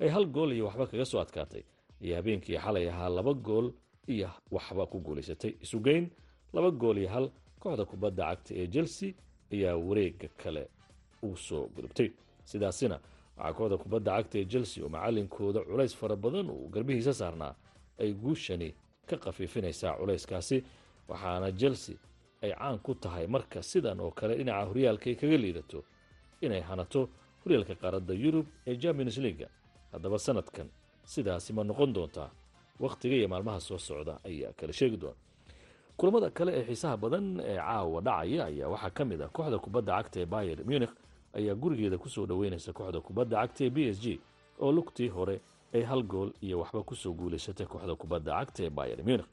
ay 0.00 0.08
hal 0.08 0.26
gool 0.26 0.52
iyo 0.52 0.64
waxba 0.68 0.86
kaga 0.86 1.04
soo 1.04 1.20
adkaatay. 1.24 1.62
Ayaa 2.02 2.16
habeenkii 2.20 2.58
xalay 2.64 2.88
ahaa 2.88 3.08
laba 3.08 3.32
gool 3.34 3.66
iyo 4.06 4.30
waxba 4.50 4.86
ku 4.86 4.98
guulaysatay 5.00 5.52
isugeyn 5.62 6.10
laba 6.52 6.70
gool 6.70 6.98
iyo 6.98 7.08
hal 7.08 7.26
kooxda 7.60 7.84
kubadda 7.84 8.24
cagta 8.30 8.54
ee 8.54 8.66
chelsea 8.66 9.12
ayaa 9.52 9.76
wareega 9.76 10.28
kale 10.42 10.68
u 11.22 11.36
soo 11.36 11.66
gudubtay. 11.74 12.10
Sidaasina 12.44 12.96
waxaa 13.36 13.52
kooxda 13.58 13.76
kubadda 13.82 14.10
cagta 14.16 14.38
ee 14.38 14.44
chelsea 14.52 14.84
oo 14.84 14.88
macalinkooda 14.88 15.60
culays 15.64 15.94
fara 15.96 16.16
badan 16.16 16.50
uu 16.50 16.68
garbihiisa 16.68 17.12
saarnaa 17.14 17.54
ay 18.02 18.12
guushani 18.12 18.74
ka 19.08 19.16
khafiifinaysaa 19.16 19.94
culayskaasi. 19.98 20.56
Waxaana 21.08 21.52
chelsea 21.60 21.96
ay 22.42 22.52
caan 22.58 22.78
ku 22.78 22.94
tahay 22.94 23.26
marka 23.26 23.62
sidan 23.62 24.00
oo 24.00 24.10
kale 24.10 24.34
dhinaca 24.38 24.66
horyaalka 24.68 25.06
ay 25.10 25.16
kaga 25.20 25.36
liidato 25.36 25.78
inay 26.40 26.60
hanato 26.60 27.00
horyaalka 27.44 27.74
qaaradda 27.82 28.14
yurub 28.14 28.46
ee 28.66 28.76
champions 28.82 29.18
leaga 29.18 29.46
haddaba 29.92 30.18
sanadkan 30.18 30.68
sidaasi 31.12 31.52
ma 31.52 31.62
noqon 31.64 31.92
doontaa 31.96 32.30
wakhtiga 32.80 33.14
iyo 33.16 33.28
maalmaha 33.28 33.60
soo 33.60 33.78
socda 33.78 34.18
ayaa 34.24 34.52
kala 34.52 34.72
sheegi 34.72 34.96
doona 34.96 35.16
kulamada 35.96 36.30
kale 36.30 36.52
ee 36.58 36.64
xiisaha 36.64 36.96
badan 36.96 37.40
ee 37.40 37.56
caawa 37.56 38.00
dhacaya 38.00 38.44
ayaa 38.46 38.68
waxaa 38.68 38.90
ka 38.90 39.04
mid 39.04 39.20
ah 39.22 39.28
kooxda 39.28 39.58
kubadda 39.58 39.92
cagta 40.02 40.20
ee 40.20 40.26
bayer 40.26 40.58
munich 40.64 40.90
ayaa 41.34 41.54
gurigeeda 41.54 41.98
ku 41.98 42.08
soo 42.08 42.26
dhoweynaysa 42.26 42.72
kooxda 42.72 43.00
kubadda 43.00 43.36
cagta 43.42 43.64
ee 43.64 43.70
b 43.70 43.78
s 43.92 44.00
g 44.00 44.20
oo 44.60 44.72
lugtii 44.72 45.08
hore 45.08 45.40
ay 45.74 45.82
hal 45.82 46.02
gool 46.02 46.30
iyo 46.40 46.60
waxba 46.60 46.82
ku 46.82 46.94
soo 46.96 47.12
guulaysatay 47.12 47.66
kooxda 47.66 47.94
kubadda 47.94 48.32
cagta 48.40 48.64
ee 48.64 48.70
bayer 48.70 48.98
munich. 49.04 49.26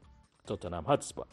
Tottenham 0.46 0.86
hatsba 0.86 1.26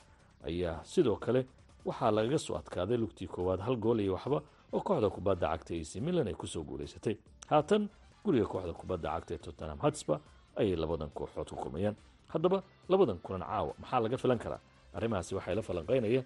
ayaa 0.46 0.84
sidoo 0.84 1.16
kale 1.16 1.46
waxaa 1.84 2.10
lagaga 2.10 2.38
soo 2.38 2.56
adkaaday 2.56 2.96
lugtii 2.96 3.26
koowaad 3.26 3.60
hal 3.60 3.76
gool 3.76 4.00
iyo 4.00 4.12
waxba 4.14 4.42
oo 4.72 4.80
kooxda 4.80 5.10
kubadda 5.10 5.46
cagta 5.52 5.74
ac 5.74 5.92
milan 6.00 6.26
ay 6.28 6.34
ku 6.34 6.46
soo 6.46 6.62
guulaysatay 6.64 7.16
haatan 7.50 7.88
guriga 8.24 8.46
kooxda 8.46 8.72
kubadda 8.72 9.08
cagta 9.14 9.34
ee 9.34 9.38
tottenham 9.38 9.78
hatsba 9.78 10.20
ayay 10.60 10.76
labadan 10.76 11.10
kooxood 11.10 11.48
ku 11.50 11.56
kulmayaan 11.56 11.96
haddaba 12.32 12.62
labadan 12.88 13.18
kulan 13.24 13.42
caawa. 13.42 13.72
Maxaa 13.80 14.00
laga 14.00 14.16
filan 14.18 14.38
karaa? 14.38 14.60
Arrimahaasi 14.96 15.34
waxaa 15.34 15.54
la 15.54 15.62
falanqaynaya 15.62 16.22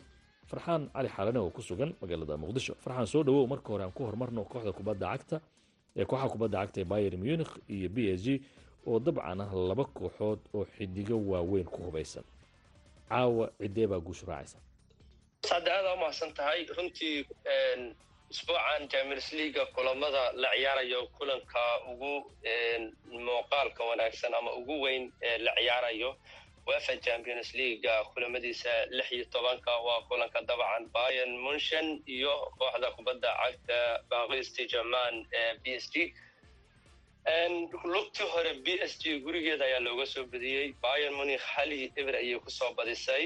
farxaan 0.51 0.83
cali 0.95 1.09
xaalane 1.09 1.39
oo 1.39 1.51
ku 1.51 1.63
sugan 1.63 1.91
magaalada 2.01 2.37
muqdisho. 2.37 2.75
Farxaan 2.83 3.07
soo 3.07 3.23
dhawow 3.25 3.47
marka 3.47 3.69
hore 3.73 3.83
aan 3.85 3.93
ku 3.93 4.05
horumarno 4.07 4.45
kooxda 4.45 4.73
kubadda 4.73 5.07
cagta 5.13 5.37
ee 5.97 6.05
kooxaha 6.05 6.29
kubadda 6.33 6.59
cagta 6.63 6.81
ee 6.81 6.85
bayer 6.85 7.15
munich 7.19 7.53
iyo 7.69 7.89
b 7.95 7.99
s 8.17 8.23
g 8.25 8.41
oo 8.87 8.99
dabcan 8.99 9.41
ah 9.41 9.51
laba 9.69 9.85
kooxood 9.85 10.39
oo 10.55 10.65
xidigo 10.75 11.17
waaweyn 11.31 11.65
ku 11.67 11.83
hubaysan. 11.87 12.25
Caawa 13.09 13.51
cidee 13.61 13.87
baa 13.87 14.01
guushu 14.01 14.27
raacaysa. 14.27 14.59
Saade 15.49 15.71
aada 15.73 15.95
umahadsan 15.95 16.33
tahay 16.35 16.67
runtii 16.77 17.27
isbuucan 18.33 18.89
champions 18.93 19.29
leaga 19.39 19.65
kulamada 19.75 20.23
la 20.43 20.49
ciyaarayo 20.57 21.01
kulanka 21.19 21.63
ugu 21.91 22.13
muuqaalka 23.27 23.83
wanaagsan 23.91 24.35
ama 24.39 24.51
ugu 24.61 24.77
weyn 24.85 25.05
ee 25.29 25.39
la 25.39 25.53
ciyaarayo 25.59 26.11
wefa 26.67 26.97
champions 27.07 27.49
leaga 27.59 27.95
kulamadiisa 28.13 28.71
lix 28.97 29.09
iyo 29.13 29.25
tobanka 29.35 29.73
waa 29.87 30.01
kulanka 30.09 30.39
dabcan 30.49 30.85
bayan 30.97 31.31
munshan 31.45 31.89
iyo 32.17 32.35
kooxda 32.59 32.89
kubadda 32.97 33.31
cagta 33.43 33.79
baqisti 34.11 34.63
jaman 34.73 35.15
ee 35.41 35.55
b 35.63 35.75
s 35.83 35.87
g. 35.93 36.15
Lugtii 37.93 38.27
hore 38.33 38.53
b 38.65 38.79
s 38.91 38.93
g 39.03 39.19
gurigeeda 39.25 39.65
ayaa 39.69 39.81
looga 39.87 40.07
soo 40.07 40.25
badiyey 40.33 40.73
bayan 40.85 41.15
munich 41.19 41.43
hali 41.55 41.93
eber 42.01 42.15
ayay 42.23 42.39
ku 42.45 42.51
soo 42.51 42.71
badisay 42.79 43.25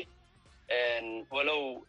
walow 1.31 1.85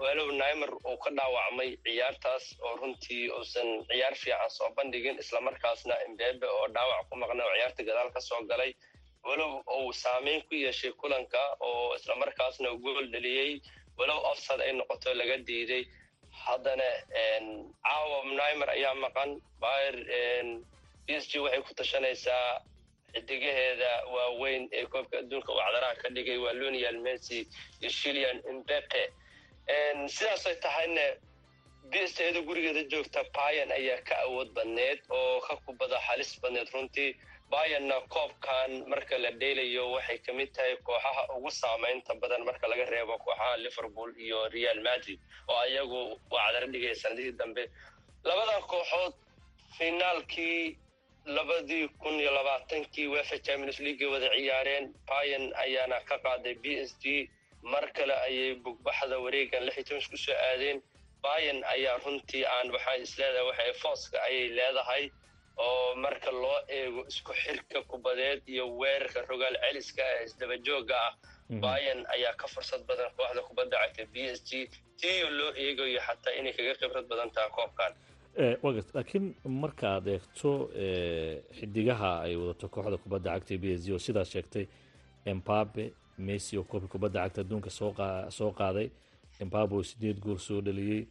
walow 0.00 0.30
nimer 0.30 0.70
uu 0.86 0.96
ka 1.02 1.10
dhaawacmay 1.10 1.76
ciyaartaas 1.84 2.44
oo 2.62 2.76
runtii 2.76 3.30
uusan 3.30 3.68
ciyaar 3.88 4.14
fiican 4.14 4.50
soo 4.50 4.70
bandhigin 4.76 5.18
islamarkaasna 5.18 5.94
imbebe 6.06 6.46
oo 6.46 6.68
dhaawac 6.74 7.08
ku 7.10 7.16
maqnay 7.16 7.46
oo 7.46 7.54
ciyaarta 7.56 7.82
gadaal 7.82 8.10
ka 8.14 8.20
soo 8.20 8.42
galay. 8.50 8.72
Walow 9.24 9.62
uu 9.76 9.92
saameyn 9.92 10.42
ku 10.48 10.54
yeeshay 10.54 10.92
kulanka 10.92 11.42
oo 11.60 11.94
islamarkaasna 11.98 12.70
gool 12.82 13.06
dheliyey 13.12 13.60
walow 13.98 14.20
ofsad 14.30 14.60
ay 14.60 14.72
noqoto 14.72 15.14
laga 15.14 15.36
diiday. 15.38 15.84
Haddana 16.44 16.86
caawa 17.84 18.24
nimer 18.24 18.70
ayaa 18.70 18.94
maqan. 18.94 19.40
Bayer 19.60 19.96
b 21.06 21.08
s 21.18 21.26
g 21.28 21.38
waxay 21.42 21.62
ku 21.66 21.74
tashanaysaa 21.74 22.62
xidigaheeda 23.14 23.90
waaweyn 24.14 24.68
ee 24.78 24.86
koobka 24.92 25.18
adduunka 25.22 25.52
uu 25.52 25.60
cadaraha 25.64 25.94
ka 26.02 26.08
dhigay 26.16 26.38
waa 26.44 26.52
lonial 26.62 26.98
messi 27.06 27.38
iyo 27.80 27.90
shilian 28.00 28.38
imbepe 28.52 29.02
sidaasay 30.16 30.54
tahayna 30.64 31.02
bsteeda 31.90 32.40
gurigeeda 32.48 32.82
joogta 32.92 33.20
bayan 33.36 33.70
ayaa 33.78 34.00
ka 34.08 34.14
awood 34.26 34.48
badneed 34.56 34.98
oo 35.18 35.40
ka 35.46 35.56
kubada 35.66 35.98
halis 36.06 36.30
badneed. 36.42 36.68
Runtii 36.74 37.10
bayanna 37.50 37.96
koobkan 38.14 38.70
marka 38.90 39.18
la 39.18 39.30
dheelayo 39.40 39.84
waxay 39.94 40.18
ka 40.26 40.32
mid 40.32 40.50
tahay 40.56 40.76
kooxaha 40.86 41.22
ugu 41.36 41.50
saamaynta 41.50 42.14
badan 42.22 42.44
marka 42.48 42.66
laga 42.70 42.84
reebo 42.92 43.18
kooxaha 43.24 43.56
liverpool 43.64 44.10
iyo 44.24 44.48
real 44.54 44.78
madrid 44.88 45.18
oo 45.48 45.58
ayagu 45.66 46.00
waa 46.30 46.46
cadaro 46.46 46.66
dhigaya 46.72 46.94
sanadihii 47.02 47.32
dambe. 47.40 47.64
Labadan 48.24 48.62
kooxood 48.72 49.14
finaalkii 49.78 50.78
labadii 51.26 51.88
kun 51.98 52.14
iyo 52.20 52.30
labaatankii 52.34 53.06
wefa 53.06 53.38
champions 53.38 53.78
league 53.80 54.06
wada 54.06 54.28
ciyaareen 54.34 54.94
bayan 55.08 55.52
ayaana 55.64 56.00
ka 56.08 56.18
qaaday 56.18 56.54
b 56.54 56.64
s 56.88 56.96
g. 57.02 57.30
Mar 57.62 57.84
kale 57.92 58.14
ayay 58.26 58.54
bugbaxda 58.54 59.18
wareegan 59.18 59.64
lix 59.64 59.76
iyo 59.76 59.84
toban 59.84 60.02
ku 60.10 60.16
soo 60.16 60.34
aadeen. 60.34 60.82
Bayan 61.22 61.64
ayaa 61.64 61.98
runtii 62.04 62.44
aan 62.46 62.70
waxaa 62.72 62.94
isleedahay 63.04 63.44
waxay 63.48 63.72
fooska 63.82 64.18
ayay 64.22 64.48
leedahay 64.48 65.10
oo 65.56 65.94
marka 65.94 66.30
loo 66.30 66.58
eego 66.68 67.04
isku 67.08 67.32
xirka 67.42 67.82
kubadeed 67.90 68.40
iyo 68.48 68.64
weerarka 68.80 69.20
rogaal 69.28 69.56
celiska 69.60 70.02
ee 70.14 70.24
isdabajooga 70.24 70.96
ah 71.06 71.12
bayan 71.64 72.00
ayaa 72.14 72.32
ka 72.40 72.46
fursad 72.48 72.82
badan 72.88 73.10
kooxda 73.16 73.42
kubadda 73.42 73.76
cagta 73.82 74.04
b 74.12 74.16
s 74.36 74.40
g. 74.48 74.50
Tiyo 75.00 75.30
loo 75.30 75.52
eegayo 75.64 76.00
xataa 76.06 76.32
inay 76.40 76.52
kaga 76.56 76.74
khibrad 76.80 77.06
badan 77.12 77.30
tahay 77.30 77.50
koobkan 77.56 77.92
laakiin 78.40 79.34
markaad 79.44 80.06
eegto 80.08 80.50
xidigaha 81.58 82.12
ay 82.24 82.36
wadato 82.36 82.68
kooxda 82.68 82.96
kubadda 82.96 83.30
cagta 83.34 83.58
b 83.58 83.64
s 83.76 83.88
oo 83.90 83.98
sidaas 83.98 84.30
sheegtay 84.32 84.66
embabe 85.24 85.92
messi 86.18 86.56
oo 86.58 86.64
koobka 86.64 86.88
kubadda 86.88 87.20
cagta 87.24 87.40
adduunka 87.40 87.70
soo 87.70 88.52
qaaday 88.58 88.88
embabe 89.40 89.74
oo 89.76 89.82
sideed 89.82 90.18
gool 90.20 90.38
soo 90.38 90.60
dhaliyey 90.60 91.06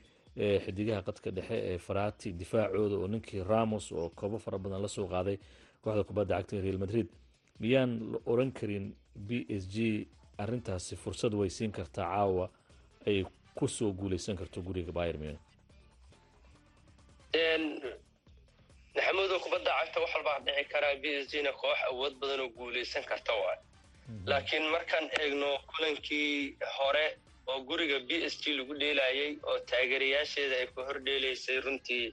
xidigaha 0.66 1.02
qadka 1.08 1.32
dhexe 1.32 1.56
ee 1.72 1.78
farati 1.78 2.32
difaacooda 2.34 2.96
oo 2.98 3.08
ninkii 3.08 3.44
ramos 3.44 3.92
oo 3.92 4.10
koobo 4.10 4.38
fara 4.40 4.58
badan 4.58 4.82
la 4.82 4.88
soo 4.88 5.08
qaaday 5.08 5.38
kooxda 5.82 6.04
kubadda 6.04 6.36
cagta 6.38 6.62
real 6.62 6.78
madrid. 6.78 7.08
Miyaan 7.60 8.12
la 8.12 8.18
oran 8.26 8.52
karin 8.52 8.96
b 9.16 9.46
s 9.50 9.68
g 9.74 10.08
arintaasi 10.38 10.96
fursad 10.96 11.34
way 11.34 11.50
siin 11.50 11.72
kartaa 11.72 12.06
caawa 12.10 12.50
ay 13.08 13.24
ku 13.56 13.68
soo 13.68 13.92
guuleysan 13.94 14.36
karto 14.38 14.62
guriga 14.62 14.92
bayer 14.92 15.18
munich 15.18 15.40
maxamuudo 18.96 19.36
kubadda 19.44 19.72
cagta 19.80 20.00
wax 20.04 20.12
walbaa 20.16 20.40
dhici 20.46 20.64
karaa 20.74 20.96
b 21.02 21.04
s 21.24 21.28
g 21.32 21.42
na 21.46 21.52
koox 21.62 21.78
awood 21.90 22.14
badan 22.22 22.40
oo 22.46 22.50
guuleysan 22.58 23.04
karta 23.12 23.34
waay 23.42 23.58
laakiin 24.26 24.66
markaan 24.76 25.06
eegno 25.22 25.50
kulankii 25.72 26.58
hore 26.78 27.06
oo 27.48 27.60
guriga 27.70 28.00
b 28.08 28.10
s 28.32 28.36
g 28.42 28.54
lagu 28.58 28.74
dheelayay 28.82 29.38
oo 29.50 29.60
taageerayaasheeda 29.70 30.56
ay 30.62 30.68
ku 30.74 30.82
hor 30.88 30.98
dheelaysay 31.08 31.58
runtii 31.66 32.06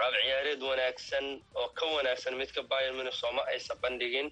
raab 0.00 0.14
ciyaareed 0.22 0.62
wanaagsan 0.70 1.26
oo 1.60 1.68
ka 1.78 1.86
wanaagsan 1.96 2.34
midka 2.40 2.62
bayan 2.62 2.94
minnesoma 2.98 3.42
aysan 3.52 3.78
bandhigin 3.82 4.28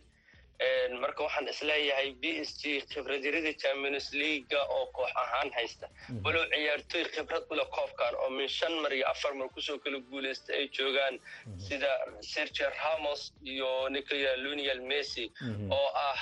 marka 1.03 1.23
waxaan 1.27 1.49
is 1.49 1.61
leeyahay 1.62 2.09
b 2.21 2.25
s 2.49 2.51
g 2.62 2.81
khibradyarida 2.92 3.53
champions 3.62 4.07
leaga 4.21 4.61
oo 4.77 4.87
koox 4.97 5.11
ahaan 5.23 5.51
haysta. 5.59 5.87
Walow 6.25 6.45
ciyaartoy 6.53 7.05
khibrad 7.14 7.45
ule 7.51 7.64
koobkan 7.77 8.14
oo 8.23 8.31
min 8.31 8.49
shan 8.49 8.73
mar 8.83 8.92
iyo 8.92 9.07
afar 9.12 9.35
mar 9.35 9.49
ku 9.55 9.61
soo 9.61 9.79
kala 9.79 9.99
guuleysta 10.11 10.53
ay 10.59 10.69
joogaan 10.77 11.21
sida 11.69 11.90
sergio 12.21 12.71
ramos 12.81 13.33
iyo 13.45 13.88
nicola 13.88 14.37
lunial 14.45 14.81
messi 14.81 15.25
oo 15.71 15.88
ah 16.09 16.21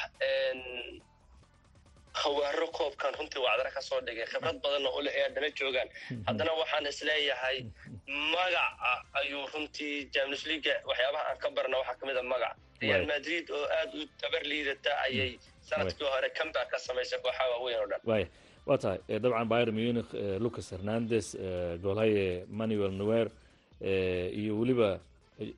khawaaro 2.20 2.66
koobkan 2.78 3.12
runtii 3.18 3.42
wacdara 3.46 3.70
ka 3.76 3.80
soo 3.88 4.00
dhigay. 4.06 4.26
Khibrad 4.32 4.58
badanna 4.64 4.90
ule 4.98 5.10
ay 5.16 5.22
haddana 5.26 5.48
joogaan 5.58 5.88
haddana 6.26 6.52
waxaan 6.60 6.86
is 6.90 7.00
leeyahay 7.08 7.56
magaca 8.34 8.92
ayuu 9.20 9.44
runtii 9.54 9.94
champions 10.14 10.44
leaga 10.50 10.74
waxyaabaha 10.88 11.24
aan 11.30 11.38
ka 11.42 11.48
barna 11.56 11.76
waxaa 11.80 11.98
ka 12.00 12.06
mid 12.06 12.16
a 12.16 12.22
magac. 12.22 12.54
Real 12.82 13.06
madrid 13.12 13.44
oo 13.50 13.64
aada 13.78 13.94
u 13.98 14.06
tabar 14.20 14.42
liidata 14.50 14.90
ayay 15.06 15.30
sannadkii 15.68 16.04
hore 16.14 16.28
comeback 16.38 16.68
ka 16.72 16.78
samaysay 16.86 17.18
kooxaha 17.24 17.50
waaweyn 17.52 17.78
oo 17.82 17.86
dhan. 17.92 18.00
Waa 18.68 18.78
tahay 18.82 18.98
dabcan 19.22 19.48
bayer 19.52 19.70
munich 19.72 20.10
lucas 20.44 20.70
hernandez 20.74 21.26
goolhaye 21.84 22.44
manuel 22.60 22.92
noer 23.00 23.28
iyo 24.40 24.52
weliba 24.60 25.00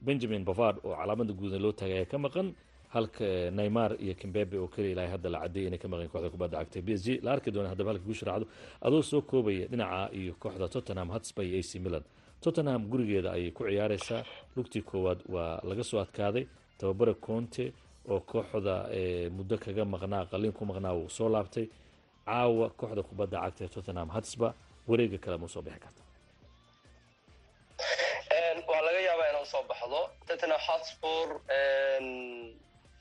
benjamin 0.07 0.45
bavard 0.45 0.77
oo 0.85 0.95
calaamada 0.97 1.33
guudan 1.40 1.61
loo 1.64 1.73
taagay 1.73 1.97
ayaa 2.01 2.11
ka 2.12 2.19
maqan 2.19 2.49
halka 2.94 3.25
neymar 3.59 3.90
iyo 4.05 4.14
kimbebe 4.20 4.57
oo 4.59 4.68
keliya 4.68 4.92
ilaahay 4.92 5.11
hadda 5.14 5.29
la 5.35 5.38
caddeeyay 5.42 5.68
inay 5.68 5.79
ka 5.83 5.88
maqan 5.88 6.09
kooxda 6.12 6.31
kubadda 6.35 6.57
cagtay 6.62 6.83
b 6.83 6.88
s 6.99 7.03
g 7.05 7.20
la 7.25 7.33
arki 7.33 7.51
doona 7.51 7.68
haddaba 7.72 7.90
halka 7.92 8.05
guusha 8.09 8.25
raacdo 8.29 8.46
adoo 8.87 9.03
soo 9.03 9.20
koobaya 9.31 9.66
dhinaca 9.72 10.11
iyo 10.20 10.33
kooxda 10.42 10.68
tottenham 10.68 11.09
hotspur 11.14 11.44
iyo 11.44 11.59
ac 11.61 11.72
milan. 11.85 12.05
Tottenham 12.40 12.83
gurigeeda 12.90 13.33
ayay 13.33 13.51
ku 13.51 13.64
ciyaareysaa 13.64 14.22
lugtii 14.57 14.83
koowaad 14.83 15.20
waa 15.35 15.61
laga 15.68 15.85
soo 15.85 15.99
adkaaday. 16.05 16.44
Tababare 16.79 17.14
conte 17.14 17.72
oo 18.09 18.20
kooxda 18.20 18.75
muddo 19.37 19.57
kaga 19.59 19.85
maqnaa 19.85 20.25
qaliin 20.31 20.53
ku 20.53 20.64
maqnaa 20.70 20.92
wuu 20.99 21.09
soo 21.09 21.29
laabtay. 21.29 21.66
Caawa 22.27 22.70
kooxda 22.79 23.03
kubadda 23.03 23.40
cagta 23.44 23.64
ee 23.64 23.68
tottenham 23.75 24.09
hotspur 24.16 24.53
wareega 24.88 25.18
kale 25.18 25.37
ma 25.42 25.49
soo 25.49 25.62
bixi 25.62 25.81
karta. 25.85 26.03
Waa 28.68 28.83
laga 28.87 29.01
yaabaa 29.09 29.29
inuu 29.33 29.46
soo 29.53 29.62
baxdo. 29.70 30.01
Tottenham 30.29 30.61
hotspur 30.68 31.27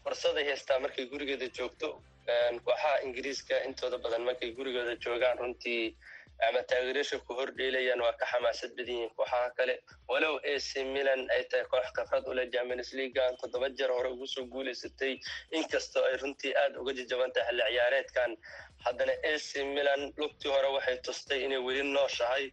fursaday 0.06 0.46
haystaa 0.50 0.80
markay 0.86 1.06
gurigeeda 1.12 1.48
joogto. 1.58 1.88
Kooxaha 2.66 2.94
ingiriiska 3.06 3.56
intooda 3.68 3.98
badan 4.04 4.24
markay 4.30 4.52
gurigooda 4.58 4.94
joogaan 5.06 5.38
runtii 5.42 5.96
ama 6.48 6.62
taageeryaasha 6.70 7.18
ku 7.28 7.34
hor 7.38 7.50
dheelayaan 7.58 8.02
waa 8.06 8.14
ka 8.22 8.26
xamaasad 8.32 8.72
badan 8.78 8.96
yihiin. 8.96 9.12
Kooxaha 9.18 9.50
kale 9.58 9.76
walow 10.10 10.36
ac 10.54 10.70
milan 10.96 11.22
ay 11.36 11.44
tahay 11.52 11.66
koox 11.74 11.88
khibrad 11.98 12.26
ule 12.32 12.44
champions 12.54 12.90
leaguean 13.00 13.38
toddoba 13.42 13.70
jeer 13.78 13.92
hore 13.98 14.10
ugu 14.16 14.28
soo 14.34 14.46
guuleysatay. 14.54 15.14
Inkastoo 15.58 16.04
ay 16.10 16.16
runtii 16.24 16.54
aada 16.62 16.80
uga 16.82 16.94
jajaban 17.00 17.32
tahay 17.36 17.48
xilli 17.54 17.64
ciyaareedkan 17.74 18.32
haddana 18.86 19.14
ac 19.34 19.48
milan 19.76 20.02
lugtii 20.22 20.52
hore 20.56 20.70
waxay 20.78 20.98
tustay 21.06 21.40
inay 21.46 21.62
weli 21.68 21.84
nooshahay 21.96 22.46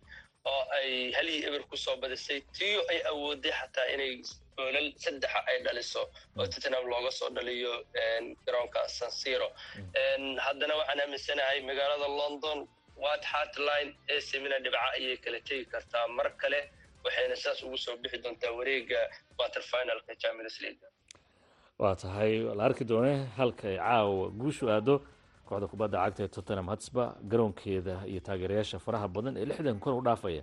oo 0.53 0.62
ay 0.79 1.12
halihii 1.17 1.45
eber 1.49 1.62
ku 1.71 1.77
soo 1.77 1.97
badisay. 2.03 2.41
Tiyo 2.59 2.81
ay 2.93 3.01
awooday 3.11 3.53
xataa 3.61 3.87
inay 3.95 4.12
goolal 4.57 4.88
saddexa 5.05 5.38
ay 5.51 5.59
dhaliso 5.67 6.03
oo 6.38 6.47
tottenham 6.53 6.85
looga 6.93 7.11
soo 7.19 7.31
dhaliyo 7.37 7.73
garoonka 8.47 8.81
sansiro 8.99 9.49
haddana 10.47 10.75
waxaan 10.81 11.01
aaminsanahay 11.05 11.59
magaalada 11.71 12.09
london 12.21 12.59
wat 13.05 13.25
hartline 13.33 13.91
ac 14.17 14.29
milan 14.45 14.62
dhibca 14.65 14.81
ayay 14.97 15.17
kala 15.25 15.41
tegi 15.49 15.65
kartaa 15.75 16.07
mar 16.19 16.29
kale 16.43 16.61
waxayna 17.05 17.37
saas 17.45 17.62
ugu 17.67 17.79
soo 17.85 17.97
bixi 18.03 18.19
doontaa 18.25 18.53
wareega 18.59 19.01
quarter 19.37 19.62
finalka 19.71 20.12
champions 20.23 20.57
league. 20.65 20.83
Waa 21.83 21.95
tahay 22.03 22.33
la 22.59 22.65
arki 22.69 22.85
doone 22.91 23.15
halka 23.38 23.67
ay 23.73 23.77
caawa 23.77 24.27
guushu 24.41 24.65
aado 24.75 24.95
kooxda 25.49 25.67
kubadda 25.73 25.99
cagta 26.05 26.23
ee 26.25 26.29
tottenham 26.37 26.69
hotspur 26.73 27.07
garoonkeeda 27.31 27.95
iyo 28.11 28.21
taageerayaasha 28.27 28.79
faraha 28.85 29.09
badan 29.15 29.35
ee 29.41 29.47
lixdan 29.51 29.79
kun 29.85 29.95
u 29.99 30.03
dhaafaya. 30.09 30.43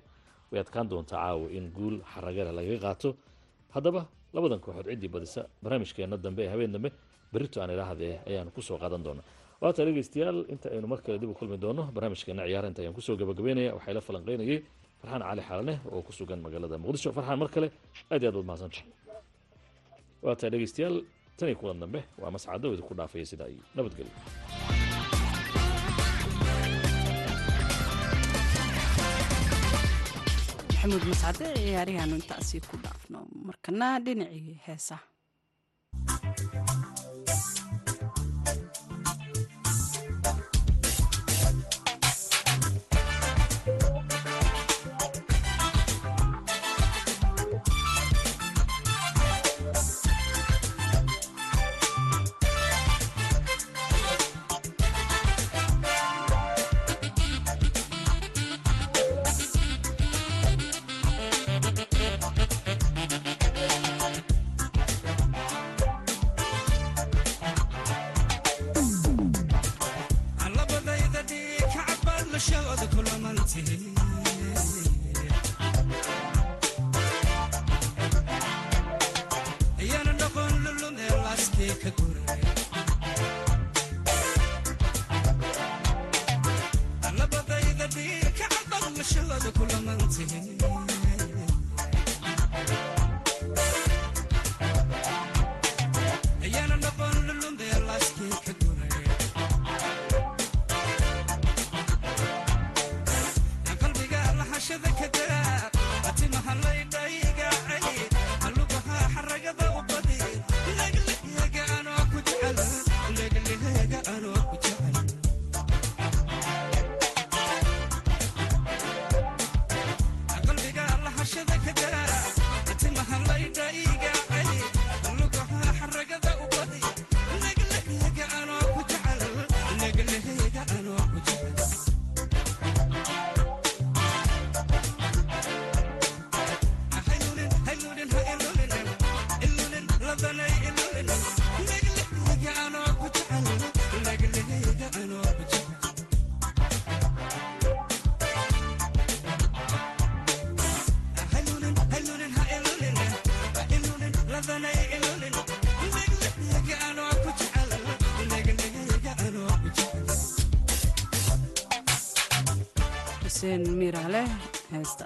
Way 0.51 0.59
adkaan 0.63 0.87
doontaa 0.91 1.19
caawa 1.23 1.45
in 1.57 1.65
guul 1.77 1.95
xaragale 2.13 2.51
lagaga 2.59 2.79
qaato 2.85 3.09
haddaba 3.75 4.01
labadan 4.35 4.59
kooxood 4.65 4.87
ciddii 4.91 5.11
badisa 5.15 5.41
barnaamijkeena 5.63 6.15
dambe 6.25 6.41
ee 6.45 6.51
habeen 6.53 6.71
dambe 6.75 6.89
berrito 7.33 7.57
aan 7.61 7.71
idhaahdee 7.75 8.13
ayaanu 8.29 8.51
ku 8.55 8.61
soo 8.61 8.77
qaadan 8.83 9.03
doonaa. 9.05 9.25
Waata 9.61 9.85
dhegeystayaal 9.87 10.39
inta 10.53 10.67
aynu 10.75 10.87
mar 10.87 10.99
kale 11.05 11.17
dib 11.21 11.29
u 11.29 11.33
kulmi 11.39 11.57
doono 11.63 11.83
barnaamijkeena 11.95 12.43
ciyaara 12.47 12.67
inta 12.71 12.81
ayaan 12.81 12.95
ku 12.97 13.01
soo 13.01 13.15
gabagabeynaya 13.21 13.71
waxaa 13.77 13.91
ila 13.93 14.01
falanqeynayay 14.07 14.59
farxaan 15.01 15.21
cali 15.29 15.41
xaalane 15.47 15.73
oo 15.93 16.01
ku 16.07 16.11
sugan 16.17 16.39
magaalada 16.45 16.77
muqdisho. 16.83 17.09
Farxaan 17.17 17.39
mar 17.41 17.49
kale 17.55 17.67
aad 18.11 18.21
iyo 18.23 18.29
aad 18.31 18.45
baad 18.49 18.73
waata 20.25 20.45
dhegeystayaal 20.53 20.95
tan 21.37 21.47
iyo 21.49 21.57
kulan 21.61 21.79
dambe 21.83 21.99
waa 22.21 22.31
mascado 22.35 22.67
idinku 22.73 22.93
dhaafaya 22.99 23.25
sidaa 23.31 23.49
iyo 23.53 23.63
nabadgelyo 23.75 24.78
maxamuud 30.79 31.03
mascade 31.11 31.45
ciyaarihaanu 31.55 32.15
intaasi 32.15 32.57
ku 32.67 32.75
dhaafno. 32.83 33.19
Markana 33.47 33.99
dhinacii 33.99 34.59
heesaha 34.65 35.03
بشغد 72.39 72.95
كل 72.95 73.21
منتهي 73.23 74.08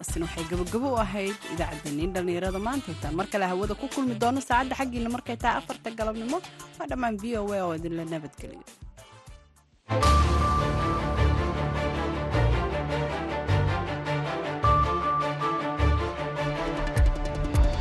heestaasina 0.03 0.25
waxay 0.27 0.45
gabogabo 0.51 0.87
u 0.93 0.97
ahayd 1.05 1.35
idaacaddeenniin 1.53 2.11
dhallinyarada 2.15 2.59
maanta 2.67 2.91
intaan 2.93 3.15
mar 3.19 3.27
kale 3.33 3.45
hawada 3.51 3.73
ku 3.81 3.87
kulmi 3.95 4.15
doono 4.23 4.41
saacadda 4.49 4.75
xaggiina 4.79 5.09
markay 5.15 5.37
tahay 5.43 5.57
afarta 5.61 5.89
galabnimo 5.99 6.37
waa 6.79 6.87
dhammaan 6.91 7.15
v 7.21 7.37
o 7.39 7.43
a 7.53 7.59
oo 7.67 7.73
idinla 7.79 8.03
nabadgeliyo 8.13 8.63